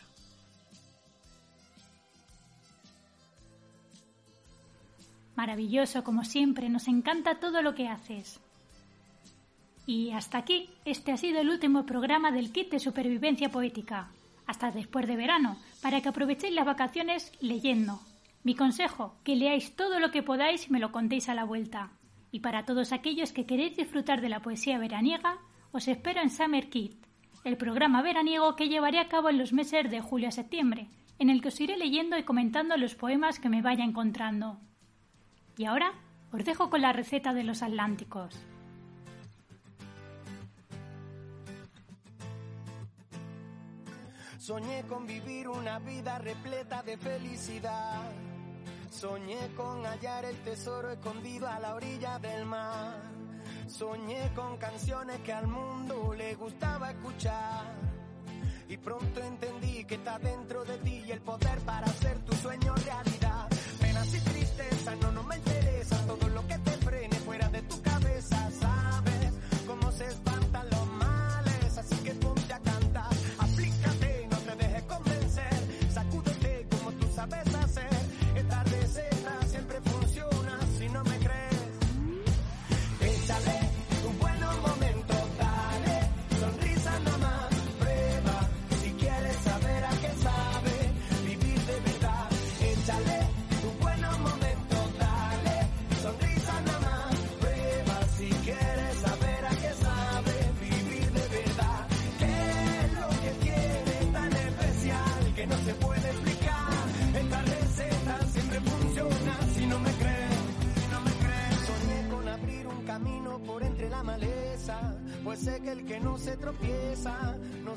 Maravilloso, 5.38 6.04
como 6.04 6.26
siempre, 6.26 6.68
nos 6.68 6.90
encanta 6.90 7.40
todo 7.40 7.62
lo 7.62 7.76
que 7.76 7.88
haces. 7.88 8.42
Y 9.86 10.12
hasta 10.12 10.38
aquí, 10.38 10.70
este 10.86 11.12
ha 11.12 11.18
sido 11.18 11.40
el 11.40 11.50
último 11.50 11.86
programa 11.86 12.32
del 12.32 12.52
kit 12.52 12.72
de 12.72 12.80
supervivencia 12.80 13.50
poética. 13.50 14.12
Hasta 14.46 14.72
después 14.72 15.08
de 15.08 15.16
verano, 15.16 15.58
para 15.82 16.02
que 16.02 16.10
aprovechéis 16.10 16.54
las 16.54 16.66
vacaciones 16.66 17.32
leyendo. 17.42 18.00
Mi 18.44 18.56
consejo, 18.56 19.16
que 19.24 19.36
leáis 19.36 19.76
todo 19.76 20.00
lo 20.00 20.12
que 20.12 20.24
podáis 20.24 20.68
y 20.68 20.72
me 20.72 20.80
lo 20.80 20.92
contéis 20.92 21.30
a 21.30 21.36
la 21.36 21.44
vuelta. 21.44 21.92
Y 22.32 22.40
para 22.40 22.66
todos 22.66 22.92
aquellos 22.92 23.34
que 23.34 23.46
queréis 23.46 23.76
disfrutar 23.76 24.22
de 24.22 24.30
la 24.30 24.42
poesía 24.42 24.80
veraniega, 24.80 25.38
os 25.72 25.88
espero 25.88 26.22
en 26.22 26.30
Summer 26.30 26.70
Kid, 26.70 26.94
el 27.44 27.58
programa 27.58 28.02
veraniego 28.02 28.56
que 28.56 28.70
llevaré 28.70 29.00
a 29.00 29.08
cabo 29.08 29.30
en 29.30 29.38
los 29.38 29.54
meses 29.54 29.90
de 29.90 30.02
julio 30.02 30.28
a 30.28 30.32
septiembre, 30.32 30.90
en 31.20 31.30
el 31.30 31.42
que 31.42 31.50
os 31.50 31.62
iré 31.62 31.78
leyendo 31.78 32.18
y 32.18 32.24
comentando 32.24 32.78
los 32.78 32.96
poemas 32.96 33.40
que 33.40 33.50
me 33.50 33.62
vaya 33.62 33.84
encontrando. 33.84 34.60
Y 35.58 35.66
ahora 35.66 35.94
os 36.32 36.46
dejo 36.46 36.70
con 36.70 36.82
la 36.82 36.94
receta 36.94 37.34
de 37.34 37.44
los 37.44 37.62
Atlánticos. 37.62 38.40
Soñé 44.42 44.82
con 44.90 45.06
vivir 45.06 45.48
una 45.48 45.78
vida 45.78 46.18
repleta 46.18 46.82
de 46.82 46.98
felicidad. 46.98 48.10
Soñé 48.90 49.54
con 49.56 49.86
hallar 49.86 50.26
el 50.26 50.36
tesoro 50.38 50.90
escondido 50.90 51.48
a 51.48 51.60
la 51.60 51.76
orilla 51.76 52.18
del 52.18 52.48
mar. 52.48 53.04
Soñé 53.68 54.34
con 54.34 54.58
canciones 54.58 55.20
que 55.20 55.32
al 55.32 55.46
mundo 55.46 56.16
le 56.18 56.34
gustaba 56.34 56.90
escuchar. 56.90 57.76
Y 58.68 58.78
pronto 58.78 59.22
entendí 59.22 59.86
que 59.86 59.94
está 59.94 60.18
dentro 60.18 60.66
de 60.66 60.80
ti 60.80 61.12
el 61.12 61.22
poder 61.22 61.60
para 61.60 61.86
hacer 61.86 62.18
tu 62.26 62.36
sueño 62.38 62.74
realidad. 62.78 63.48
Penas 63.80 64.12
y 64.12 64.20
tristeza 64.22 64.96
no, 64.96 65.12
no 65.12 65.22
me 65.22 65.38
interesa. 65.38 66.04
Todo 66.08 66.28
lo 66.30 66.48
que 66.48 66.58
te 66.58 66.71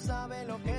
sabe 0.05 0.45
lo 0.45 0.59
que 0.63 0.74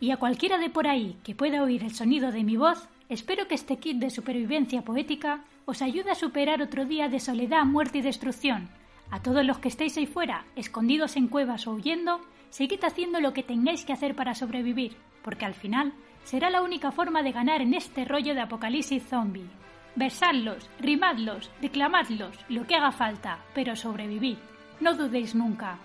Y 0.00 0.10
a 0.12 0.16
cualquiera 0.16 0.58
de 0.58 0.70
por 0.70 0.86
ahí 0.86 1.16
que 1.24 1.34
pueda 1.34 1.62
oír 1.62 1.82
el 1.82 1.94
sonido 1.94 2.30
de 2.30 2.44
mi 2.44 2.56
voz, 2.56 2.88
espero 3.08 3.48
que 3.48 3.54
este 3.54 3.78
kit 3.78 3.98
de 3.98 4.10
supervivencia 4.10 4.82
poética 4.82 5.44
os 5.64 5.82
ayude 5.82 6.10
a 6.10 6.14
superar 6.14 6.62
otro 6.62 6.84
día 6.84 7.08
de 7.08 7.20
soledad, 7.20 7.64
muerte 7.64 7.98
y 7.98 8.02
destrucción. 8.02 8.68
A 9.10 9.22
todos 9.22 9.44
los 9.44 9.58
que 9.58 9.68
estéis 9.68 9.96
ahí 9.96 10.06
fuera, 10.06 10.44
escondidos 10.54 11.16
en 11.16 11.28
cuevas 11.28 11.66
o 11.66 11.72
huyendo, 11.72 12.20
seguid 12.50 12.84
haciendo 12.84 13.20
lo 13.20 13.32
que 13.32 13.42
tengáis 13.42 13.84
que 13.84 13.92
hacer 13.92 14.14
para 14.14 14.34
sobrevivir, 14.34 14.96
porque 15.22 15.44
al 15.44 15.54
final 15.54 15.92
será 16.24 16.50
la 16.50 16.62
única 16.62 16.92
forma 16.92 17.22
de 17.22 17.32
ganar 17.32 17.60
en 17.60 17.74
este 17.74 18.04
rollo 18.04 18.34
de 18.34 18.42
apocalipsis 18.42 19.02
zombie. 19.02 19.48
Versadlos, 19.96 20.70
rimadlos, 20.78 21.50
declamadlos, 21.60 22.38
lo 22.48 22.66
que 22.66 22.76
haga 22.76 22.92
falta, 22.92 23.44
pero 23.54 23.74
sobrevivid. 23.74 24.36
No 24.80 24.94
dudéis 24.94 25.34
nunca. 25.34 25.78